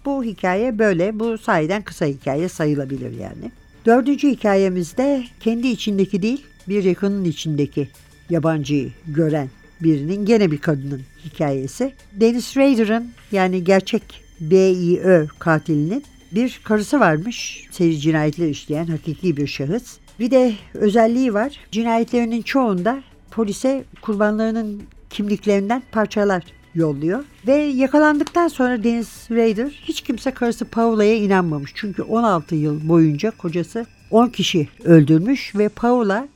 Bu 0.04 0.24
hikaye 0.24 0.78
böyle. 0.78 1.20
Bu 1.20 1.38
sayeden 1.38 1.82
kısa 1.82 2.06
hikaye 2.06 2.48
sayılabilir 2.48 3.18
yani. 3.18 3.52
Dördüncü 3.86 4.28
hikayemizde 4.28 5.24
kendi 5.40 5.68
içindeki 5.68 6.22
değil 6.22 6.44
bir 6.68 6.84
yakının 6.84 7.24
içindeki 7.24 7.88
yabancıyı 8.30 8.90
gören 9.06 9.48
birinin 9.80 10.24
gene 10.24 10.50
bir 10.50 10.58
kadının 10.58 11.02
hikayesi. 11.24 11.92
Dennis 12.12 12.56
Rader'ın 12.56 13.10
yani 13.32 13.64
gerçek 13.64 14.02
BIÖ 14.40 15.26
katilinin 15.38 16.04
bir 16.32 16.60
karısı 16.64 17.00
varmış. 17.00 17.66
Seri 17.70 17.98
cinayetler 17.98 18.48
işleyen 18.48 18.86
hakiki 18.86 19.36
bir 19.36 19.46
şahıs. 19.46 19.98
Bir 20.20 20.30
de 20.30 20.54
özelliği 20.74 21.34
var. 21.34 21.56
Cinayetlerinin 21.70 22.42
çoğunda 22.42 23.02
polise 23.30 23.84
kurbanlarının 24.02 24.82
kimliklerinden 25.10 25.82
parçalar 25.92 26.44
yolluyor. 26.74 27.24
Ve 27.46 27.54
yakalandıktan 27.54 28.48
sonra 28.48 28.84
Dennis 28.84 29.30
Rader 29.30 29.82
hiç 29.84 30.00
kimse 30.00 30.30
karısı 30.30 30.64
Paula'ya 30.64 31.14
inanmamış. 31.16 31.72
Çünkü 31.74 32.02
16 32.02 32.54
yıl 32.54 32.88
boyunca 32.88 33.30
kocası 33.30 33.86
10 34.10 34.26
kişi 34.26 34.68
öldürmüş 34.84 35.54
ve 35.54 35.68
Paula 35.68 36.28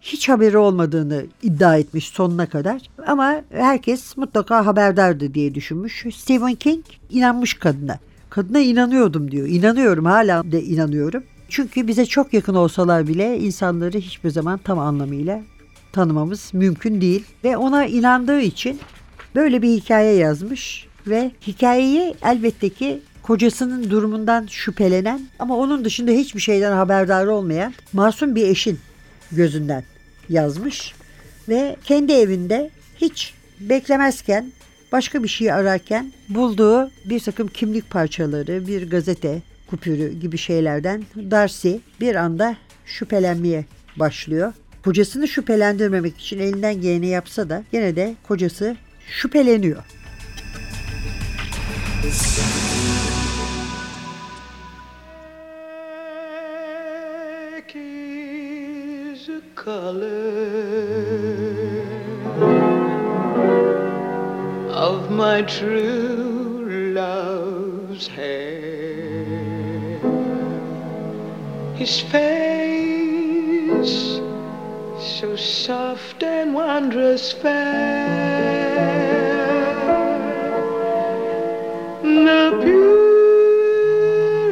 hiç 0.00 0.28
haberi 0.28 0.58
olmadığını 0.58 1.24
iddia 1.42 1.76
etmiş 1.76 2.08
sonuna 2.08 2.46
kadar. 2.46 2.82
Ama 3.06 3.42
herkes 3.50 4.16
mutlaka 4.16 4.66
haberdardı 4.66 5.34
diye 5.34 5.54
düşünmüş. 5.54 6.06
Stephen 6.14 6.54
King 6.54 6.84
inanmış 7.10 7.54
kadına. 7.54 7.98
Kadına 8.30 8.58
inanıyordum 8.58 9.30
diyor. 9.30 9.48
İnanıyorum 9.48 10.04
hala 10.04 10.52
da 10.52 10.58
inanıyorum. 10.58 11.22
Çünkü 11.48 11.86
bize 11.86 12.06
çok 12.06 12.34
yakın 12.34 12.54
olsalar 12.54 13.08
bile 13.08 13.38
insanları 13.38 13.98
hiçbir 13.98 14.30
zaman 14.30 14.58
tam 14.58 14.78
anlamıyla 14.78 15.40
tanımamız 15.92 16.50
mümkün 16.52 17.00
değil. 17.00 17.24
Ve 17.44 17.56
ona 17.56 17.86
inandığı 17.86 18.40
için 18.40 18.80
böyle 19.34 19.62
bir 19.62 19.68
hikaye 19.68 20.14
yazmış 20.14 20.86
ve 21.06 21.30
hikayeyi 21.46 22.14
elbette 22.22 22.68
ki 22.68 23.00
kocasının 23.22 23.90
durumundan 23.90 24.46
şüphelenen 24.46 25.20
ama 25.38 25.56
onun 25.56 25.84
dışında 25.84 26.10
hiçbir 26.10 26.40
şeyden 26.40 26.72
haberdar 26.72 27.26
olmayan 27.26 27.74
masum 27.92 28.34
bir 28.34 28.48
eşin 28.48 28.78
gözünden 29.32 29.84
yazmış 30.28 30.94
ve 31.48 31.76
kendi 31.84 32.12
evinde 32.12 32.70
hiç 32.96 33.34
beklemezken 33.60 34.52
başka 34.92 35.22
bir 35.22 35.28
şey 35.28 35.52
ararken 35.52 36.12
bulduğu 36.28 36.90
bir 37.04 37.20
takım 37.20 37.48
kimlik 37.48 37.90
parçaları, 37.90 38.66
bir 38.66 38.90
gazete 38.90 39.42
kupürü 39.66 40.12
gibi 40.12 40.38
şeylerden 40.38 41.04
Darcy 41.16 41.74
bir 42.00 42.14
anda 42.14 42.56
şüphelenmeye 42.86 43.64
başlıyor. 43.96 44.52
Kocasını 44.84 45.28
şüphelendirmemek 45.28 46.18
için 46.18 46.38
elinden 46.38 46.80
geleni 46.80 47.06
yapsa 47.06 47.48
da 47.48 47.62
gene 47.72 47.96
de 47.96 48.14
kocası 48.22 48.76
şüpheleniyor. 49.08 49.82
Of 64.74 65.10
my 65.10 65.46
true 65.46 66.92
love's 66.94 68.08
hair. 68.08 69.98
His 71.78 72.00
face 72.00 72.92
so 75.02 75.34
soft 75.34 76.22
and 76.22 76.54
wondrous 76.54 77.32
fair. 77.32 78.62
The 82.02 82.58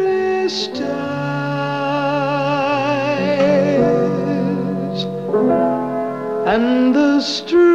purest 0.00 0.82
eyes 0.82 0.90
and 6.46 6.94
the 6.94 7.20
strongest 7.20 7.69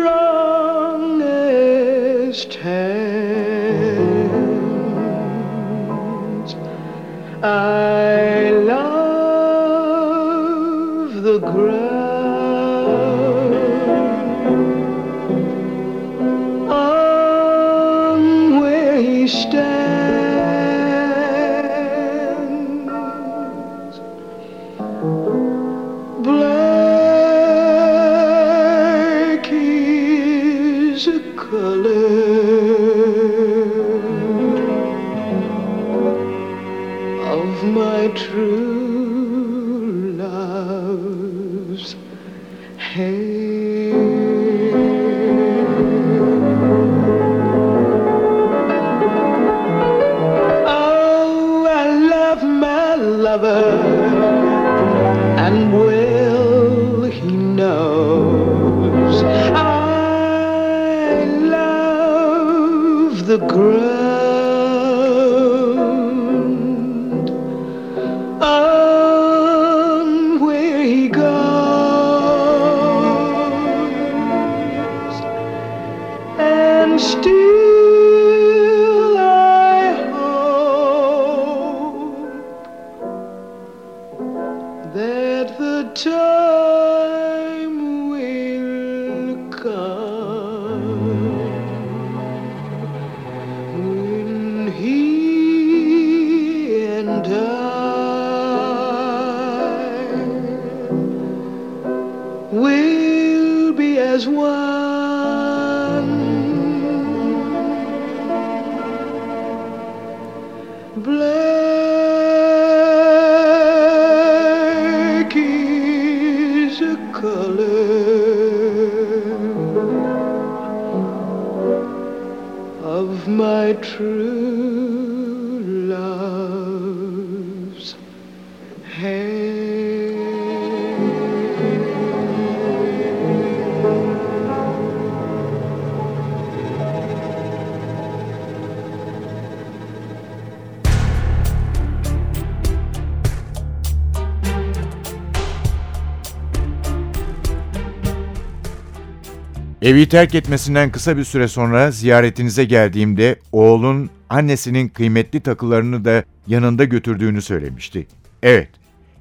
Evi 149.86 150.10
terk 150.10 150.36
etmesinden 150.36 150.92
kısa 150.92 151.18
bir 151.18 151.24
süre 151.24 151.48
sonra 151.48 151.92
ziyaretinize 151.92 152.66
geldiğimde 152.66 153.36
oğlun 153.52 154.10
annesinin 154.30 154.88
kıymetli 154.88 155.40
takılarını 155.40 156.06
da 156.06 156.24
yanında 156.48 156.84
götürdüğünü 156.84 157.42
söylemişti. 157.42 158.08
Evet, 158.44 158.70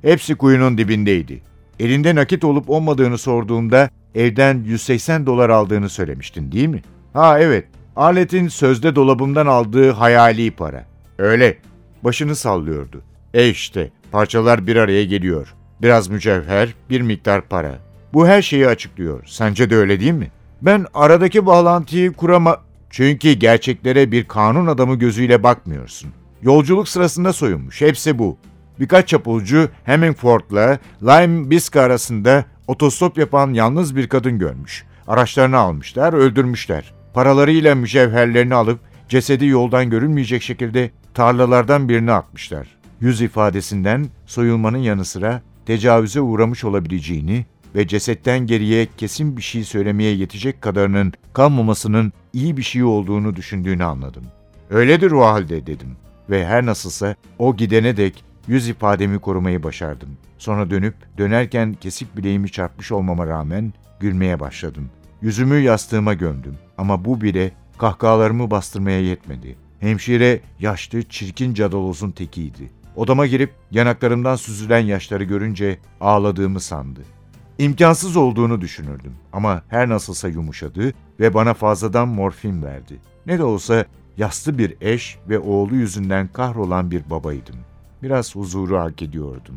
hepsi 0.02 0.34
kuyunun 0.34 0.78
dibindeydi. 0.78 1.42
Elinde 1.80 2.14
nakit 2.14 2.44
olup 2.44 2.70
olmadığını 2.70 3.18
sorduğumda 3.18 3.90
evden 4.14 4.62
180 4.64 5.26
dolar 5.26 5.50
aldığını 5.50 5.88
söylemiştin 5.88 6.52
değil 6.52 6.68
mi? 6.68 6.82
Ha 7.12 7.40
evet, 7.40 7.64
aletin 7.96 8.48
sözde 8.48 8.94
dolabımdan 8.94 9.46
aldığı 9.46 9.90
hayali 9.90 10.50
para. 10.50 10.86
Öyle, 11.18 11.58
başını 12.04 12.36
sallıyordu. 12.36 13.02
E 13.34 13.48
işte, 13.48 13.90
parçalar 14.12 14.66
bir 14.66 14.76
araya 14.76 15.04
geliyor. 15.04 15.54
Biraz 15.82 16.08
mücevher, 16.08 16.74
bir 16.90 17.00
miktar 17.00 17.48
para. 17.48 17.78
Bu 18.14 18.26
her 18.26 18.42
şeyi 18.42 18.68
açıklıyor. 18.68 19.22
Sence 19.26 19.70
de 19.70 19.76
öyle 19.76 20.00
değil 20.00 20.12
mi? 20.12 20.30
Ben 20.64 20.86
aradaki 20.94 21.46
bağlantıyı 21.46 22.12
kurama... 22.12 22.64
Çünkü 22.90 23.32
gerçeklere 23.32 24.12
bir 24.12 24.24
kanun 24.24 24.66
adamı 24.66 24.94
gözüyle 24.94 25.42
bakmıyorsun. 25.42 26.10
Yolculuk 26.42 26.88
sırasında 26.88 27.32
soyunmuş. 27.32 27.80
Hepsi 27.80 28.18
bu. 28.18 28.36
Birkaç 28.80 29.08
çapulcu 29.08 29.68
Hemingford'la 29.84 30.78
Lime 31.02 31.50
Bisca 31.50 31.82
arasında 31.82 32.44
otostop 32.66 33.18
yapan 33.18 33.52
yalnız 33.52 33.96
bir 33.96 34.08
kadın 34.08 34.38
görmüş. 34.38 34.84
Araçlarını 35.08 35.56
almışlar, 35.56 36.12
öldürmüşler. 36.12 36.94
paralarıyla 37.14 37.74
mücevherlerini 37.74 38.54
alıp 38.54 38.80
cesedi 39.08 39.46
yoldan 39.46 39.90
görünmeyecek 39.90 40.42
şekilde 40.42 40.90
tarlalardan 41.14 41.88
birine 41.88 42.12
atmışlar. 42.12 42.68
Yüz 43.00 43.20
ifadesinden 43.20 44.06
soyulmanın 44.26 44.78
yanı 44.78 45.04
sıra 45.04 45.42
tecavüze 45.66 46.20
uğramış 46.20 46.64
olabileceğini 46.64 47.46
ve 47.74 47.86
cesetten 47.86 48.46
geriye 48.46 48.88
kesin 48.96 49.36
bir 49.36 49.42
şey 49.42 49.64
söylemeye 49.64 50.14
yetecek 50.14 50.62
kadarının 50.62 51.12
kalmamasının 51.32 52.12
iyi 52.32 52.56
bir 52.56 52.62
şey 52.62 52.84
olduğunu 52.84 53.36
düşündüğünü 53.36 53.84
anladım. 53.84 54.24
Öyledir 54.70 55.10
o 55.10 55.24
halde 55.24 55.66
dedim 55.66 55.96
ve 56.30 56.46
her 56.46 56.66
nasılsa 56.66 57.16
o 57.38 57.56
gidene 57.56 57.96
dek 57.96 58.24
yüz 58.46 58.68
ifademi 58.68 59.18
korumayı 59.18 59.62
başardım. 59.62 60.08
Sonra 60.38 60.70
dönüp 60.70 60.94
dönerken 61.18 61.74
kesik 61.74 62.16
bileğimi 62.16 62.50
çarpmış 62.50 62.92
olmama 62.92 63.26
rağmen 63.26 63.72
gülmeye 64.00 64.40
başladım. 64.40 64.90
Yüzümü 65.22 65.58
yastığıma 65.58 66.14
gömdüm 66.14 66.54
ama 66.78 67.04
bu 67.04 67.20
bile 67.20 67.52
kahkahalarımı 67.78 68.50
bastırmaya 68.50 69.00
yetmedi. 69.00 69.56
Hemşire 69.80 70.40
yaşlı, 70.60 71.02
çirkin 71.02 71.54
cadalozun 71.54 72.10
tekiydi. 72.10 72.70
Odama 72.96 73.26
girip 73.26 73.52
yanaklarımdan 73.70 74.36
süzülen 74.36 74.78
yaşları 74.78 75.24
görünce 75.24 75.78
ağladığımı 76.00 76.60
sandı. 76.60 77.00
İmkansız 77.58 78.16
olduğunu 78.16 78.60
düşünürdüm 78.60 79.12
ama 79.32 79.62
her 79.68 79.88
nasılsa 79.88 80.28
yumuşadı 80.28 80.92
ve 81.20 81.34
bana 81.34 81.54
fazladan 81.54 82.08
morfin 82.08 82.62
verdi. 82.62 83.00
Ne 83.26 83.38
de 83.38 83.44
olsa 83.44 83.84
yaslı 84.16 84.58
bir 84.58 84.76
eş 84.80 85.18
ve 85.28 85.38
oğlu 85.38 85.74
yüzünden 85.74 86.28
kahrolan 86.28 86.90
bir 86.90 87.10
babaydım. 87.10 87.56
Biraz 88.02 88.34
huzuru 88.36 88.78
hak 88.78 89.02
ediyordum. 89.02 89.54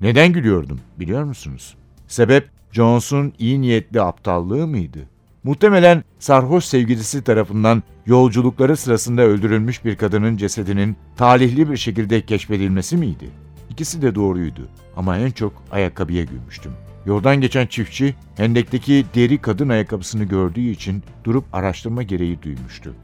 Neden 0.00 0.32
gülüyordum 0.32 0.80
biliyor 0.98 1.24
musunuz? 1.24 1.76
Sebep 2.08 2.50
Jones'un 2.72 3.32
iyi 3.38 3.60
niyetli 3.60 4.02
aptallığı 4.02 4.66
mıydı? 4.66 4.98
Muhtemelen 5.44 6.04
sarhoş 6.18 6.64
sevgilisi 6.64 7.24
tarafından 7.24 7.82
yolculukları 8.06 8.76
sırasında 8.76 9.22
öldürülmüş 9.22 9.84
bir 9.84 9.96
kadının 9.96 10.36
cesedinin 10.36 10.96
talihli 11.16 11.70
bir 11.70 11.76
şekilde 11.76 12.26
keşfedilmesi 12.26 12.96
miydi? 12.96 13.30
İkisi 13.70 14.02
de 14.02 14.14
doğruydu 14.14 14.68
ama 14.96 15.18
en 15.18 15.30
çok 15.30 15.52
ayakkabıya 15.70 16.24
gülmüştüm. 16.24 16.72
Yoldan 17.08 17.40
geçen 17.40 17.66
çiftçi 17.66 18.14
hendekteki 18.36 19.06
deri 19.14 19.38
kadın 19.38 19.68
ayakkabısını 19.68 20.24
gördüğü 20.24 20.70
için 20.70 21.02
durup 21.24 21.44
araştırma 21.52 22.02
gereği 22.02 22.42
duymuştu. 22.42 22.94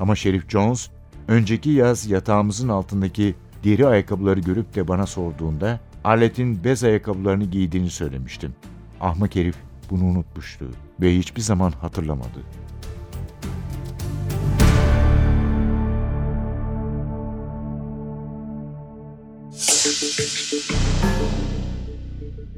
Ama 0.00 0.16
Şerif 0.16 0.48
Jones 0.48 0.90
önceki 1.28 1.70
yaz 1.70 2.10
yatağımızın 2.10 2.68
altındaki 2.68 3.34
deri 3.64 3.86
ayakkabıları 3.86 4.40
görüp 4.40 4.74
de 4.74 4.88
bana 4.88 5.06
sorduğunda 5.06 5.80
Arlette'in 6.04 6.64
bez 6.64 6.84
ayakkabılarını 6.84 7.44
giydiğini 7.44 7.90
söylemiştim. 7.90 8.54
Ahmak 9.00 9.36
herif 9.36 9.56
bunu 9.90 10.04
unutmuştu 10.04 10.64
ve 11.00 11.18
hiçbir 11.18 11.42
zaman 11.42 11.72
hatırlamadı. 11.72 12.40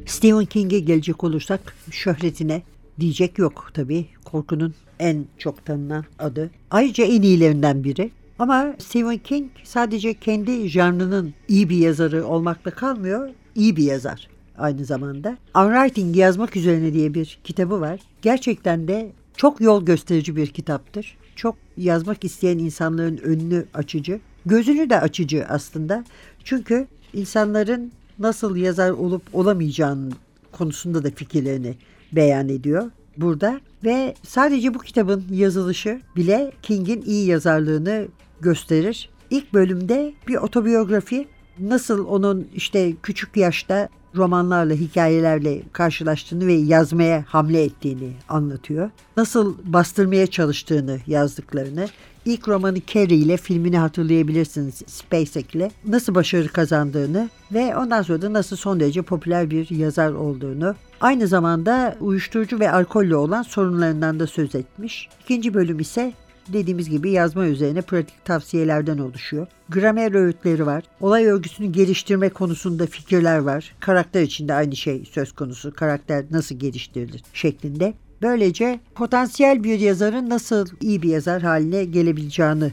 Stephen 0.07 0.45
King'e 0.45 0.79
gelecek 0.79 1.25
olursak 1.25 1.77
şöhretine 1.91 2.63
diyecek 3.01 3.39
yok 3.39 3.71
tabii. 3.75 4.07
Korkunun 4.25 4.75
en 4.99 5.25
çok 5.39 5.67
tanınan 5.67 6.05
adı. 6.19 6.51
Ayrıca 6.71 7.05
en 7.05 7.23
iyilerinden 7.23 7.85
biri. 7.85 8.11
Ama 8.39 8.75
Stephen 8.79 9.19
King 9.19 9.51
sadece 9.65 10.15
kendi 10.15 10.69
janrının 10.69 11.35
iyi 11.49 11.69
bir 11.69 11.77
yazarı 11.77 12.27
olmakla 12.27 12.71
kalmıyor, 12.71 13.31
iyi 13.55 13.77
bir 13.77 13.83
yazar 13.83 14.29
aynı 14.59 14.85
zamanda. 14.85 15.39
Unwriting 15.57 16.17
yazmak 16.17 16.57
üzerine 16.57 16.93
diye 16.93 17.15
bir 17.15 17.39
kitabı 17.45 17.81
var. 17.81 18.01
Gerçekten 18.23 18.89
de 18.89 19.13
çok 19.37 19.61
yol 19.61 19.85
gösterici 19.85 20.37
bir 20.37 20.47
kitaptır. 20.47 21.17
Çok 21.37 21.57
yazmak 21.77 22.25
isteyen 22.25 22.59
insanların 22.59 23.17
önünü 23.17 23.65
açıcı. 23.75 24.21
Gözünü 24.47 24.91
de 24.91 25.01
açıcı 25.01 25.47
aslında. 25.49 26.05
Çünkü 26.45 26.87
insanların 27.13 27.93
nasıl 28.19 28.57
yazar 28.57 28.91
olup 28.91 29.23
olamayacağını 29.33 30.11
konusunda 30.53 31.05
da 31.05 31.11
fikirlerini 31.11 31.75
beyan 32.13 32.49
ediyor 32.49 32.91
burada 33.17 33.61
ve 33.85 34.15
sadece 34.23 34.75
bu 34.75 34.79
kitabın 34.79 35.25
yazılışı 35.31 36.01
bile 36.17 36.53
King'in 36.63 37.03
iyi 37.03 37.27
yazarlığını 37.27 38.09
gösterir. 38.41 39.11
İlk 39.31 39.55
bölümde 39.55 40.15
bir 40.29 40.37
otobiyografi 40.37 41.29
nasıl 41.59 42.07
onun 42.07 42.49
işte 42.55 42.93
küçük 43.03 43.37
yaşta 43.37 43.89
romanlarla, 44.17 44.75
hikayelerle 44.75 45.63
karşılaştığını 45.73 46.47
ve 46.47 46.53
yazmaya 46.53 47.25
hamle 47.29 47.63
ettiğini 47.63 48.13
anlatıyor. 48.29 48.91
Nasıl 49.17 49.57
bastırmaya 49.65 50.27
çalıştığını 50.27 50.99
yazdıklarını, 51.07 51.89
ilk 52.27 52.49
romanı 52.49 52.79
Carrie 52.95 53.17
ile 53.17 53.37
filmini 53.37 53.79
hatırlayabilirsiniz 53.79 54.75
SpaceX 54.87 55.55
ile 55.55 55.71
nasıl 55.89 56.15
başarı 56.15 56.49
kazandığını 56.49 57.31
ve 57.53 57.77
ondan 57.77 58.03
sonra 58.03 58.23
da 58.23 58.33
nasıl 58.33 58.57
son 58.57 58.81
derece 58.81 59.03
popüler 59.03 59.51
bir 59.51 59.71
yazar 59.71 60.13
olduğunu 60.13 60.75
aynı 61.01 61.27
zamanda 61.27 61.97
uyuşturucu 62.01 62.61
ve 62.61 62.71
alkolle 62.71 63.17
olan 63.17 63.43
sorunlarından 63.43 64.21
da 64.21 64.27
söz 64.27 64.55
etmiş. 64.55 65.09
İkinci 65.25 65.55
bölüm 65.55 65.81
ise 65.81 66.13
dediğimiz 66.49 66.91
gibi 66.91 67.11
yazma 67.11 67.47
üzerine 67.47 67.83
pratik 67.83 68.25
tavsiyelerden 68.25 68.99
oluşuyor. 68.99 69.47
Gramer 69.69 70.15
öğütleri 70.15 70.67
var. 70.67 70.85
Olay 71.01 71.27
örgüsünü 71.27 71.73
geliştirme 71.73 72.29
konusunda 72.29 72.87
fikirler 72.87 73.39
var. 73.39 73.75
Karakter 73.81 74.23
için 74.23 74.49
de 74.49 74.55
aynı 74.55 74.77
şey 74.77 75.05
söz 75.11 75.33
konusu. 75.33 75.73
Karakter 75.75 76.25
nasıl 76.31 76.55
geliştirilir 76.55 77.23
şeklinde. 77.33 77.95
Böylece 78.27 78.81
potansiyel 78.95 79.65
bir 79.65 79.81
yazarın 79.81 80.31
nasıl 80.31 80.67
iyi 80.81 81.03
bir 81.03 81.09
yazar 81.09 81.43
haline 81.43 81.85
gelebileceğini 81.85 82.73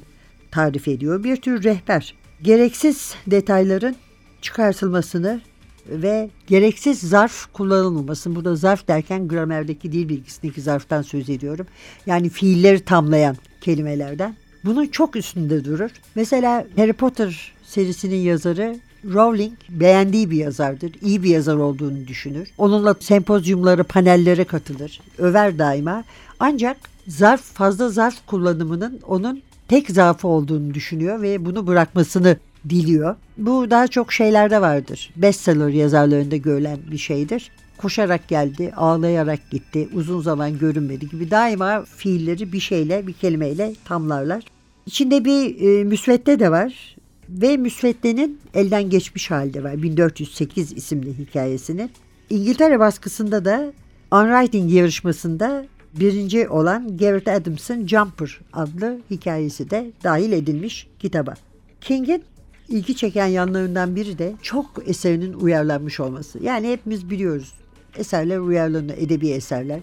tarif 0.52 0.88
ediyor. 0.88 1.24
Bir 1.24 1.36
tür 1.36 1.64
rehber. 1.64 2.16
Gereksiz 2.42 3.16
detayların 3.28 3.96
çıkartılmasını 4.42 5.42
ve 5.88 6.30
gereksiz 6.48 7.00
zarf 7.00 7.54
kullanılmaması. 7.54 8.36
Burada 8.36 8.56
zarf 8.56 8.88
derken 8.88 9.28
gramerdeki 9.28 9.92
dil 9.92 10.10
bilgisindeki 10.10 10.62
zarftan 10.62 11.02
söz 11.02 11.30
ediyorum. 11.30 11.68
Yani 12.06 12.30
fiilleri 12.30 12.80
tamlayan 12.80 13.38
kelimelerden. 13.62 14.36
Bunun 14.66 14.88
çok 14.88 15.16
üstünde 15.16 15.66
durur. 15.66 15.90
Mesela 16.16 16.66
Harry 16.76 16.94
Potter 16.94 17.52
serisinin 17.64 18.22
yazarı 18.22 18.80
Rowling 19.06 19.54
beğendiği 19.70 20.32
bir 20.32 20.38
yazardır. 20.38 20.92
iyi 21.02 21.24
bir 21.24 21.30
yazar 21.30 21.56
olduğunu 21.56 22.08
düşünür. 22.08 22.50
Onunla 22.58 22.96
sempozyumlara, 23.00 23.84
panellere 23.84 24.44
katılır. 24.44 25.02
Över 25.18 25.60
daima. 25.60 26.04
Ancak 26.40 26.78
zarf 27.08 27.42
fazla 27.42 27.90
zarf 27.90 28.26
kullanımının 28.26 29.00
onun 29.08 29.42
tek 29.68 29.90
zaafı 29.90 30.28
olduğunu 30.28 30.74
düşünüyor 30.74 31.22
ve 31.22 31.46
bunu 31.46 31.68
bırakmasını 31.68 32.38
diliyor. 32.70 33.16
Bu 33.38 33.72
daha 33.72 33.88
çok 33.88 34.14
şeylerde 34.14 34.62
vardır. 34.62 35.12
Bestseller 35.16 35.70
yazarlarında 35.70 36.36
görülen 36.36 36.78
bir 36.92 36.98
şeydir. 36.98 37.52
Koşarak 37.78 38.28
geldi, 38.28 38.74
ağlayarak 38.76 39.52
gitti, 39.52 39.90
uzun 39.94 40.22
zaman 40.22 40.58
görünmedi 40.60 41.10
gibi 41.10 41.32
daima 41.32 41.86
fiilleri 41.98 42.54
bir 42.54 42.60
şeyle, 42.60 43.08
bir 43.08 43.14
kelimeyle 43.14 43.74
tamlarlar. 43.86 44.44
İçinde 44.86 45.26
bir 45.26 45.62
e, 45.62 45.84
müsvedde 45.84 46.40
de 46.40 46.52
var 46.52 46.96
ve 47.42 47.58
müsveddenin 47.58 48.40
elden 48.54 48.90
geçmiş 48.90 49.32
halde 49.32 49.64
var. 49.64 49.82
1408 49.84 50.74
isimli 50.74 51.18
hikayesinin. 51.18 51.92
İngiltere 52.30 52.80
baskısında 52.80 53.46
da 53.46 53.74
Unwriting 54.12 54.74
yarışmasında 54.74 55.66
birinci 56.00 56.50
olan 56.50 56.98
Garrett 56.98 57.28
Adams'ın 57.28 57.88
Jumper 57.88 58.40
adlı 58.54 59.00
hikayesi 59.12 59.70
de 59.70 59.92
dahil 60.04 60.32
edilmiş 60.32 60.88
kitaba. 61.00 61.34
King'in 61.82 62.24
ilgi 62.70 62.96
çeken 62.96 63.28
yanlarından 63.28 63.96
biri 63.96 64.18
de 64.18 64.34
çok 64.42 64.66
eserinin 64.86 65.34
uyarlanmış 65.34 66.00
olması. 66.00 66.44
Yani 66.44 66.72
hepimiz 66.72 67.10
biliyoruz 67.10 67.54
eserler 67.98 68.38
uyarlanıyor, 68.38 68.98
edebi 68.98 69.30
eserler. 69.30 69.80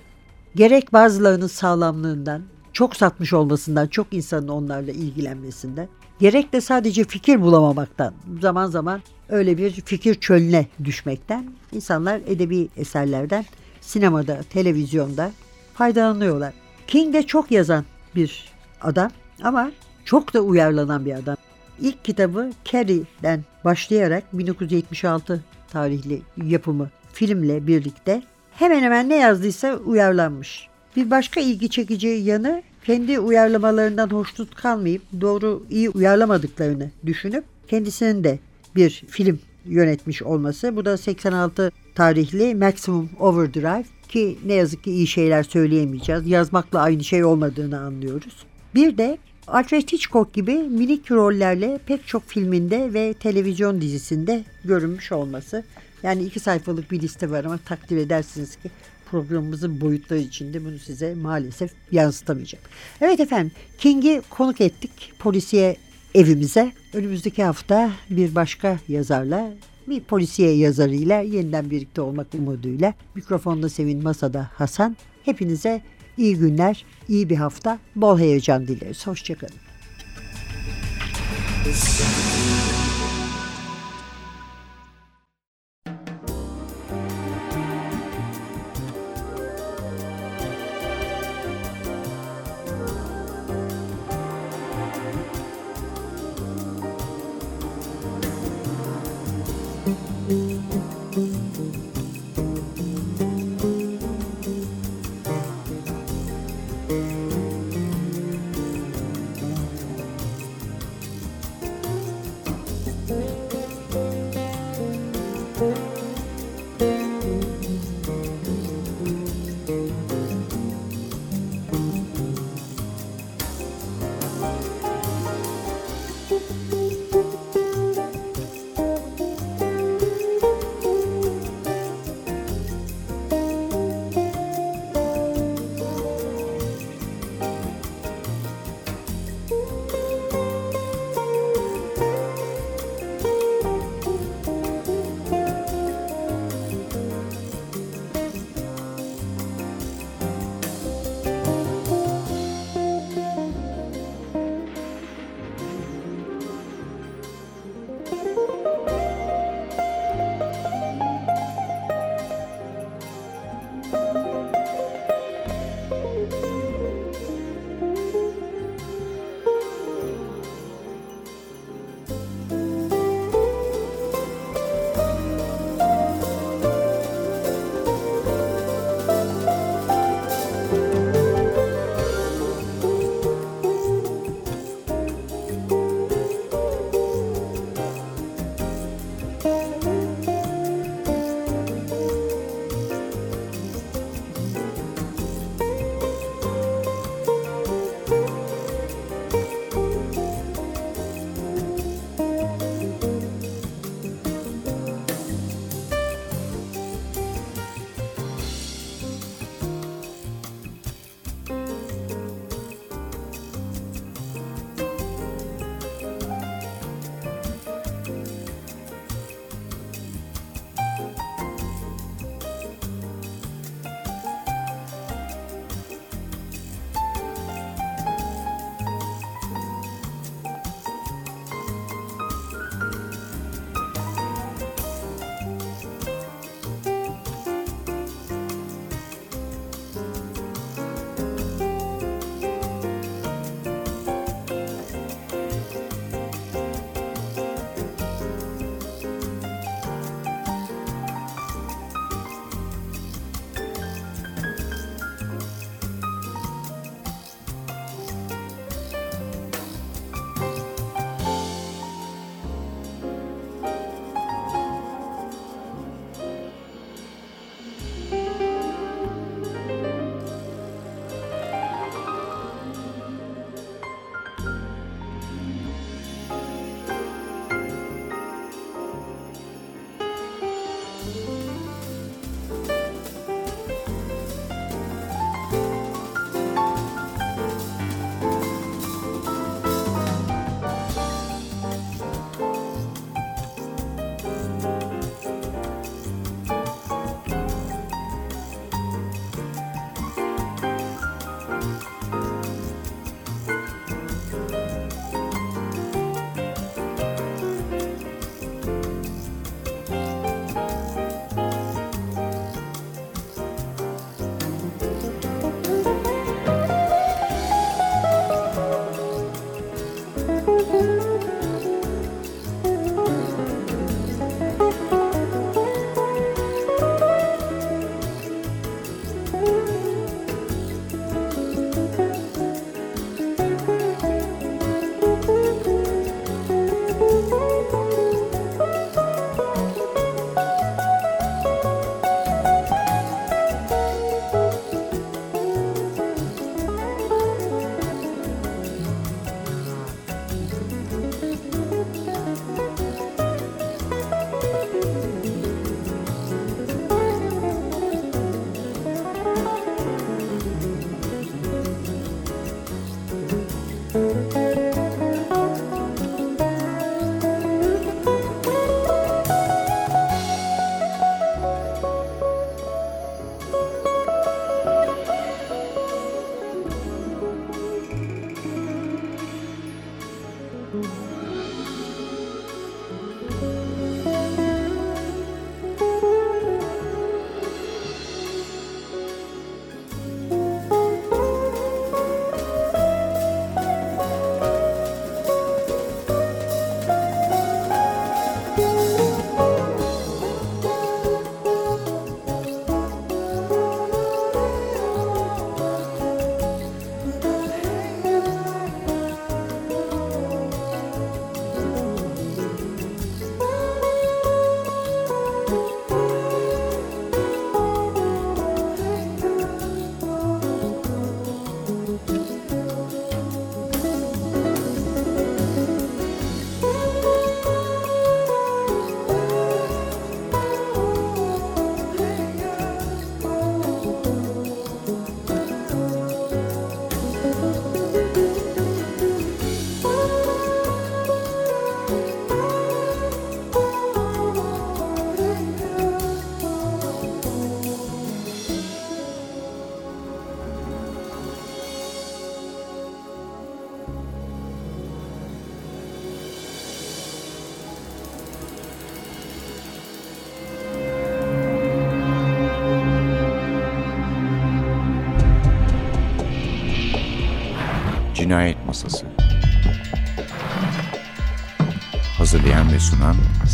Gerek 0.55 0.93
bazılarının 0.93 1.47
sağlamlığından, 1.47 2.43
çok 2.73 2.97
satmış 2.97 3.33
olmasından, 3.33 3.87
çok 3.87 4.07
insanın 4.13 4.49
onlarla 4.49 4.91
ilgilenmesinden, 4.91 5.89
gerek 6.21 6.53
de 6.53 6.61
sadece 6.61 7.05
fikir 7.05 7.41
bulamamaktan, 7.41 8.15
zaman 8.41 8.67
zaman 8.67 9.03
öyle 9.29 9.59
bir 9.59 9.71
fikir 9.71 10.15
çölüne 10.15 10.67
düşmekten 10.85 11.45
insanlar 11.73 12.21
edebi 12.27 12.69
eserlerden 12.77 13.45
sinemada, 13.81 14.41
televizyonda 14.51 15.31
faydalanıyorlar. 15.75 16.53
King 16.87 17.15
de 17.15 17.23
çok 17.23 17.51
yazan 17.51 17.85
bir 18.15 18.49
adam 18.81 19.11
ama 19.43 19.71
çok 20.05 20.35
da 20.35 20.41
uyarlanan 20.41 21.05
bir 21.05 21.15
adam. 21.15 21.37
İlk 21.81 22.05
kitabı 22.05 22.51
Carrie'den 22.65 23.45
başlayarak 23.65 24.25
1976 24.33 25.45
tarihli 25.71 26.23
yapımı 26.47 26.91
filmle 27.13 27.67
birlikte 27.67 28.23
hemen 28.53 28.83
hemen 28.83 29.09
ne 29.09 29.17
yazdıysa 29.17 29.77
uyarlanmış. 29.77 30.69
Bir 30.97 31.11
başka 31.11 31.41
ilgi 31.41 31.71
çekici 31.71 32.09
yanı 32.09 32.63
kendi 32.91 33.19
uyarlamalarından 33.19 34.11
hoşnut 34.11 34.55
kalmayıp 34.55 35.03
doğru 35.21 35.63
iyi 35.71 35.91
uyarlamadıklarını 35.91 36.91
düşünüp 37.07 37.45
kendisinin 37.69 38.25
de 38.25 38.39
bir 38.77 39.05
film 39.09 39.39
yönetmiş 39.65 40.23
olması. 40.23 40.77
Bu 40.77 40.85
da 40.85 40.97
86 40.97 41.71
tarihli 41.95 42.55
Maximum 42.55 43.11
Overdrive. 43.19 43.85
ki 44.09 44.39
ne 44.45 44.55
yazık 44.55 44.85
ki 44.85 44.91
iyi 44.91 45.07
şeyler 45.07 45.43
söyleyemeyeceğiz. 45.43 46.27
Yazmakla 46.27 46.81
aynı 46.81 47.05
şey 47.05 47.25
olmadığını 47.25 47.81
anlıyoruz. 47.81 48.37
Bir 48.75 48.99
de 48.99 49.19
Alfred 49.47 49.83
Hitchcock 49.93 50.35
gibi 50.35 50.55
minik 50.55 51.11
rollerle 51.11 51.81
pek 51.87 52.07
çok 52.07 52.27
filminde 52.27 52.95
ve 52.95 53.15
televizyon 53.15 53.81
dizisinde 53.81 54.45
görünmüş 54.65 55.13
olması. 55.13 55.65
Yani 56.03 56.23
iki 56.23 56.41
sayfalık 56.41 56.91
bir 56.91 57.01
liste 57.01 57.31
var 57.31 57.45
ama 57.45 57.59
takdir 57.59 57.97
edersiniz 57.97 58.57
ki 58.57 58.71
programımızın 59.11 59.81
boyutları 59.81 60.21
içinde 60.21 60.65
bunu 60.65 60.79
size 60.79 61.15
maalesef 61.15 61.73
yansıtamayacağım. 61.93 62.65
Evet 63.01 63.21
efendim 63.21 63.53
King'i 63.79 64.23
konuk 64.31 64.61
ettik 64.61 65.13
polisiye 65.19 65.77
evimize. 66.15 66.73
Önümüzdeki 66.95 67.45
hafta 67.45 67.93
bir 68.11 68.35
başka 68.35 68.79
yazarla 68.89 69.53
bir 69.89 70.01
polisiye 70.01 70.57
yazarıyla 70.57 71.21
yeniden 71.21 71.71
birlikte 71.71 72.01
olmak 72.01 72.35
umuduyla 72.35 72.95
mikrofonda 73.15 73.69
Sevin 73.69 74.03
Masada 74.03 74.51
Hasan. 74.55 74.97
Hepinize 75.25 75.83
iyi 76.17 76.37
günler, 76.37 76.85
iyi 77.09 77.31
bir 77.31 77.37
hafta, 77.37 77.79
bol 77.97 78.19
heyecan 78.19 78.67
dileriz. 78.67 79.07
Hoşçakalın. 79.07 79.55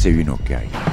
Hazırlayan 0.06 0.18
ve 0.18 0.24
sunan 0.24 0.26
Sevin 0.26 0.26
Okyay 0.26 0.85